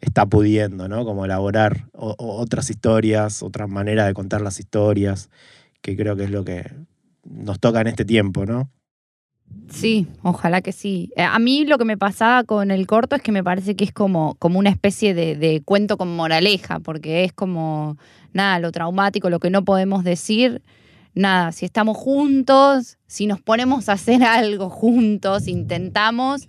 está 0.00 0.26
pudiendo, 0.26 0.88
¿no? 0.88 1.04
Como 1.04 1.24
elaborar 1.24 1.88
otras 1.92 2.70
historias, 2.70 3.42
otras 3.42 3.68
maneras 3.68 4.06
de 4.06 4.14
contar 4.14 4.40
las 4.40 4.60
historias, 4.60 5.30
que 5.80 5.96
creo 5.96 6.16
que 6.16 6.24
es 6.24 6.30
lo 6.30 6.44
que 6.44 6.70
nos 7.24 7.58
toca 7.58 7.80
en 7.80 7.88
este 7.88 8.04
tiempo, 8.04 8.46
¿no? 8.46 8.70
Sí, 9.68 10.06
ojalá 10.22 10.60
que 10.60 10.72
sí. 10.72 11.10
Eh, 11.16 11.22
a 11.22 11.38
mí 11.38 11.64
lo 11.64 11.78
que 11.78 11.84
me 11.84 11.96
pasaba 11.96 12.44
con 12.44 12.70
el 12.70 12.86
corto 12.86 13.16
es 13.16 13.22
que 13.22 13.32
me 13.32 13.44
parece 13.44 13.76
que 13.76 13.84
es 13.84 13.92
como, 13.92 14.34
como 14.36 14.58
una 14.58 14.70
especie 14.70 15.14
de, 15.14 15.36
de, 15.36 15.62
cuento 15.64 15.96
con 15.96 16.14
moraleja, 16.14 16.80
porque 16.80 17.24
es 17.24 17.32
como, 17.32 17.96
nada, 18.32 18.58
lo 18.58 18.72
traumático, 18.72 19.30
lo 19.30 19.38
que 19.38 19.50
no 19.50 19.64
podemos 19.64 20.04
decir, 20.04 20.62
nada, 21.16 21.50
si 21.50 21.64
estamos 21.64 21.96
juntos, 21.96 22.98
si 23.06 23.26
nos 23.26 23.40
ponemos 23.40 23.88
a 23.88 23.94
hacer 23.94 24.22
algo 24.22 24.70
juntos, 24.70 25.48
intentamos, 25.48 26.46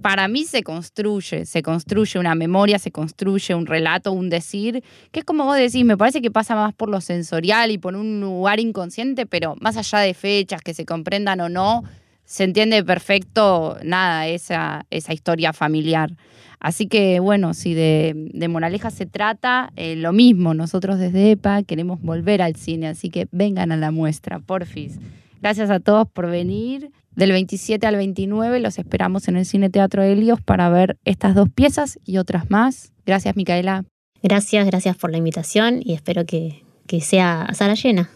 para 0.00 0.28
mí 0.28 0.44
se 0.44 0.62
construye, 0.62 1.46
se 1.46 1.62
construye 1.62 2.18
una 2.18 2.34
memoria, 2.34 2.78
se 2.78 2.92
construye 2.92 3.54
un 3.54 3.66
relato, 3.66 4.12
un 4.12 4.30
decir, 4.30 4.84
que 5.10 5.20
es 5.20 5.24
como 5.24 5.44
vos 5.44 5.56
decís, 5.56 5.84
me 5.84 5.96
parece 5.96 6.22
que 6.22 6.30
pasa 6.30 6.54
más 6.54 6.74
por 6.74 6.88
lo 6.88 7.00
sensorial 7.00 7.70
y 7.70 7.78
por 7.78 7.96
un 7.96 8.20
lugar 8.20 8.60
inconsciente, 8.60 9.26
pero 9.26 9.56
más 9.60 9.76
allá 9.76 10.00
de 10.00 10.14
fechas 10.14 10.60
que 10.62 10.74
se 10.74 10.84
comprendan 10.84 11.40
o 11.40 11.48
no, 11.48 11.84
se 12.24 12.44
entiende 12.44 12.82
perfecto, 12.84 13.78
nada, 13.82 14.26
esa, 14.28 14.86
esa 14.90 15.12
historia 15.12 15.52
familiar. 15.52 16.16
Así 16.60 16.86
que 16.86 17.20
bueno, 17.20 17.52
si 17.52 17.74
de, 17.74 18.30
de 18.32 18.48
moraleja 18.48 18.90
se 18.90 19.06
trata, 19.06 19.72
eh, 19.76 19.96
lo 19.96 20.12
mismo, 20.12 20.54
nosotros 20.54 20.98
desde 20.98 21.32
EPA 21.32 21.62
queremos 21.62 22.00
volver 22.00 22.40
al 22.40 22.56
cine, 22.56 22.88
así 22.88 23.10
que 23.10 23.28
vengan 23.32 23.70
a 23.70 23.76
la 23.76 23.90
muestra, 23.90 24.38
porfis. 24.38 24.98
Gracias 25.42 25.68
a 25.68 25.78
todos 25.78 26.08
por 26.08 26.30
venir. 26.30 26.90
Del 27.14 27.30
27 27.30 27.86
al 27.86 27.96
29 27.96 28.60
los 28.60 28.78
esperamos 28.78 29.28
en 29.28 29.36
el 29.36 29.44
Cine 29.44 29.70
Teatro 29.70 30.02
Helios 30.02 30.40
para 30.40 30.68
ver 30.68 30.96
estas 31.04 31.34
dos 31.34 31.48
piezas 31.48 31.98
y 32.04 32.16
otras 32.16 32.50
más. 32.50 32.92
Gracias, 33.06 33.36
Micaela. 33.36 33.84
Gracias, 34.22 34.66
gracias 34.66 34.96
por 34.96 35.10
la 35.10 35.18
invitación 35.18 35.80
y 35.84 35.92
espero 35.92 36.24
que, 36.24 36.64
sea 37.00 37.42
a 37.42 37.54
sala 37.54 37.74
llena. 37.74 38.08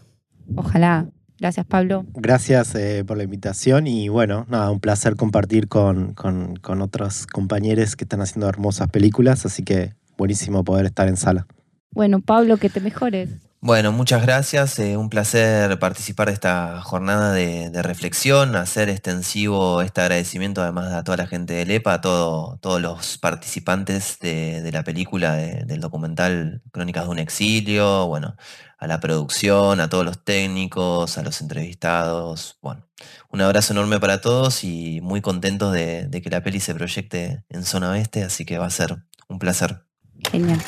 Ojalá. 0.56 1.10
Gracias, 1.38 1.66
Pablo. 1.66 2.04
Gracias 2.14 2.74
eh, 2.74 3.04
por 3.06 3.16
la 3.16 3.22
invitación 3.22 3.86
y 3.86 4.08
bueno, 4.08 4.44
nada, 4.48 4.70
un 4.70 4.80
placer 4.80 5.14
compartir 5.14 5.68
con, 5.68 6.14
con, 6.14 6.56
con 6.56 6.82
otros 6.82 7.26
compañeros 7.26 7.94
que 7.94 8.04
están 8.04 8.20
haciendo 8.20 8.48
hermosas 8.48 8.88
películas, 8.88 9.46
así 9.46 9.62
que 9.62 9.94
buenísimo 10.16 10.64
poder 10.64 10.86
estar 10.86 11.08
en 11.08 11.16
sala. 11.16 11.46
Bueno, 11.92 12.20
Pablo, 12.20 12.56
que 12.56 12.68
te 12.68 12.80
mejores. 12.80 13.30
Bueno, 13.60 13.90
muchas 13.90 14.22
gracias. 14.22 14.78
Eh, 14.78 14.96
un 14.96 15.10
placer 15.10 15.80
participar 15.80 16.28
de 16.28 16.34
esta 16.34 16.80
jornada 16.80 17.32
de, 17.32 17.82
reflexión, 17.82 18.54
hacer 18.54 18.88
extensivo 18.88 19.82
este 19.82 20.00
agradecimiento 20.00 20.62
además 20.62 20.92
a 20.92 21.02
toda 21.02 21.16
la 21.16 21.26
gente 21.26 21.54
del 21.54 21.72
EPA, 21.72 21.94
a 21.94 22.00
todos 22.00 22.80
los 22.80 23.18
participantes 23.18 24.20
de, 24.20 24.70
la 24.72 24.84
película, 24.84 25.34
del 25.34 25.80
documental 25.80 26.62
Crónicas 26.70 27.04
de 27.04 27.10
un 27.10 27.18
Exilio, 27.18 28.06
bueno, 28.06 28.36
a 28.78 28.86
la 28.86 29.00
producción, 29.00 29.80
a 29.80 29.88
todos 29.88 30.04
los 30.04 30.24
técnicos, 30.24 31.18
a 31.18 31.24
los 31.24 31.40
entrevistados. 31.40 32.58
Bueno, 32.62 32.86
un 33.30 33.40
abrazo 33.40 33.72
enorme 33.72 33.98
para 33.98 34.20
todos 34.20 34.62
y 34.62 35.00
muy 35.00 35.20
contentos 35.20 35.72
de, 35.72 36.08
que 36.22 36.30
la 36.30 36.44
peli 36.44 36.60
se 36.60 36.74
proyecte 36.74 37.42
en 37.48 37.64
Zona 37.64 37.90
Oeste, 37.90 38.22
así 38.22 38.44
que 38.44 38.58
va 38.58 38.66
a 38.66 38.70
ser 38.70 38.98
un 39.28 39.40
placer. 39.40 39.82
Genial. 40.30 40.60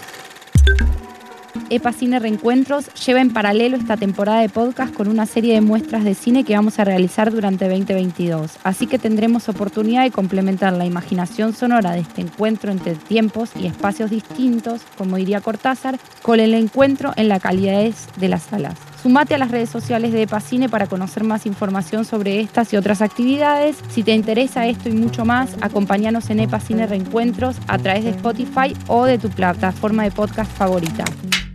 EPA 1.70 1.92
Cine 1.92 2.18
Reencuentros 2.18 2.92
lleva 3.06 3.20
en 3.20 3.32
paralelo 3.32 3.76
esta 3.76 3.96
temporada 3.96 4.40
de 4.40 4.48
podcast 4.48 4.92
con 4.94 5.08
una 5.08 5.26
serie 5.26 5.54
de 5.54 5.60
muestras 5.60 6.04
de 6.04 6.14
cine 6.14 6.44
que 6.44 6.54
vamos 6.54 6.78
a 6.78 6.84
realizar 6.84 7.30
durante 7.30 7.68
2022. 7.68 8.58
Así 8.62 8.86
que 8.86 8.98
tendremos 8.98 9.48
oportunidad 9.48 10.02
de 10.02 10.10
complementar 10.10 10.72
la 10.72 10.86
imaginación 10.86 11.52
sonora 11.52 11.92
de 11.92 12.00
este 12.00 12.20
encuentro 12.20 12.70
entre 12.70 12.94
tiempos 12.94 13.50
y 13.56 13.66
espacios 13.66 14.10
distintos, 14.10 14.82
como 14.98 15.16
diría 15.16 15.40
Cortázar, 15.40 15.98
con 16.22 16.40
el 16.40 16.54
encuentro 16.54 17.12
en 17.16 17.28
la 17.28 17.40
calidad 17.40 17.90
de 18.16 18.28
las 18.28 18.42
salas. 18.42 18.89
Sumate 19.02 19.34
a 19.34 19.38
las 19.38 19.50
redes 19.50 19.70
sociales 19.70 20.12
de 20.12 20.22
EPA 20.22 20.40
Cine 20.40 20.68
para 20.68 20.86
conocer 20.86 21.24
más 21.24 21.46
información 21.46 22.04
sobre 22.04 22.38
estas 22.38 22.70
y 22.74 22.76
otras 22.76 23.00
actividades. 23.00 23.82
Si 23.88 24.02
te 24.02 24.12
interesa 24.12 24.66
esto 24.66 24.90
y 24.90 24.92
mucho 24.92 25.24
más, 25.24 25.56
acompáñanos 25.62 26.28
en 26.28 26.40
EPA 26.40 26.60
Cine 26.60 26.86
Reencuentros 26.86 27.56
a 27.66 27.78
través 27.78 28.04
de 28.04 28.10
Spotify 28.10 28.76
o 28.88 29.06
de 29.06 29.16
tu 29.16 29.30
plataforma 29.30 30.02
de 30.02 30.10
podcast 30.10 30.52
favorita. 30.52 31.04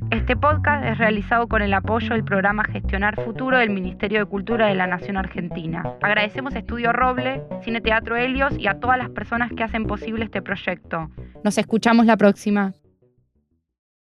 Este 0.10 0.36
podcast 0.36 0.86
es 0.86 0.98
realizado 0.98 1.48
con 1.48 1.62
el 1.62 1.76
apoyo 1.76 2.10
del 2.10 2.24
programa 2.24 2.64
Gestionar 2.64 3.24
Futuro 3.24 3.60
del 3.60 3.70
Ministerio 3.70 4.22
de 4.22 4.26
Cultura 4.26 4.66
de 4.66 4.74
la 4.74 4.88
Nación 4.88 5.16
Argentina. 5.16 5.84
Agradecemos 6.02 6.56
a 6.56 6.60
Estudio 6.60 6.94
Roble, 6.94 7.44
Cine 7.64 7.80
Teatro 7.80 8.16
Helios 8.16 8.58
y 8.58 8.66
a 8.66 8.80
todas 8.80 8.98
las 8.98 9.12
personas 9.12 9.52
que 9.56 9.62
hacen 9.62 9.86
posible 9.86 10.26
este 10.26 10.42
proyecto. 10.42 11.12
Nos 11.44 11.60
escuchamos 11.60 12.08
la 12.08 12.18
próxima. 12.18 12.74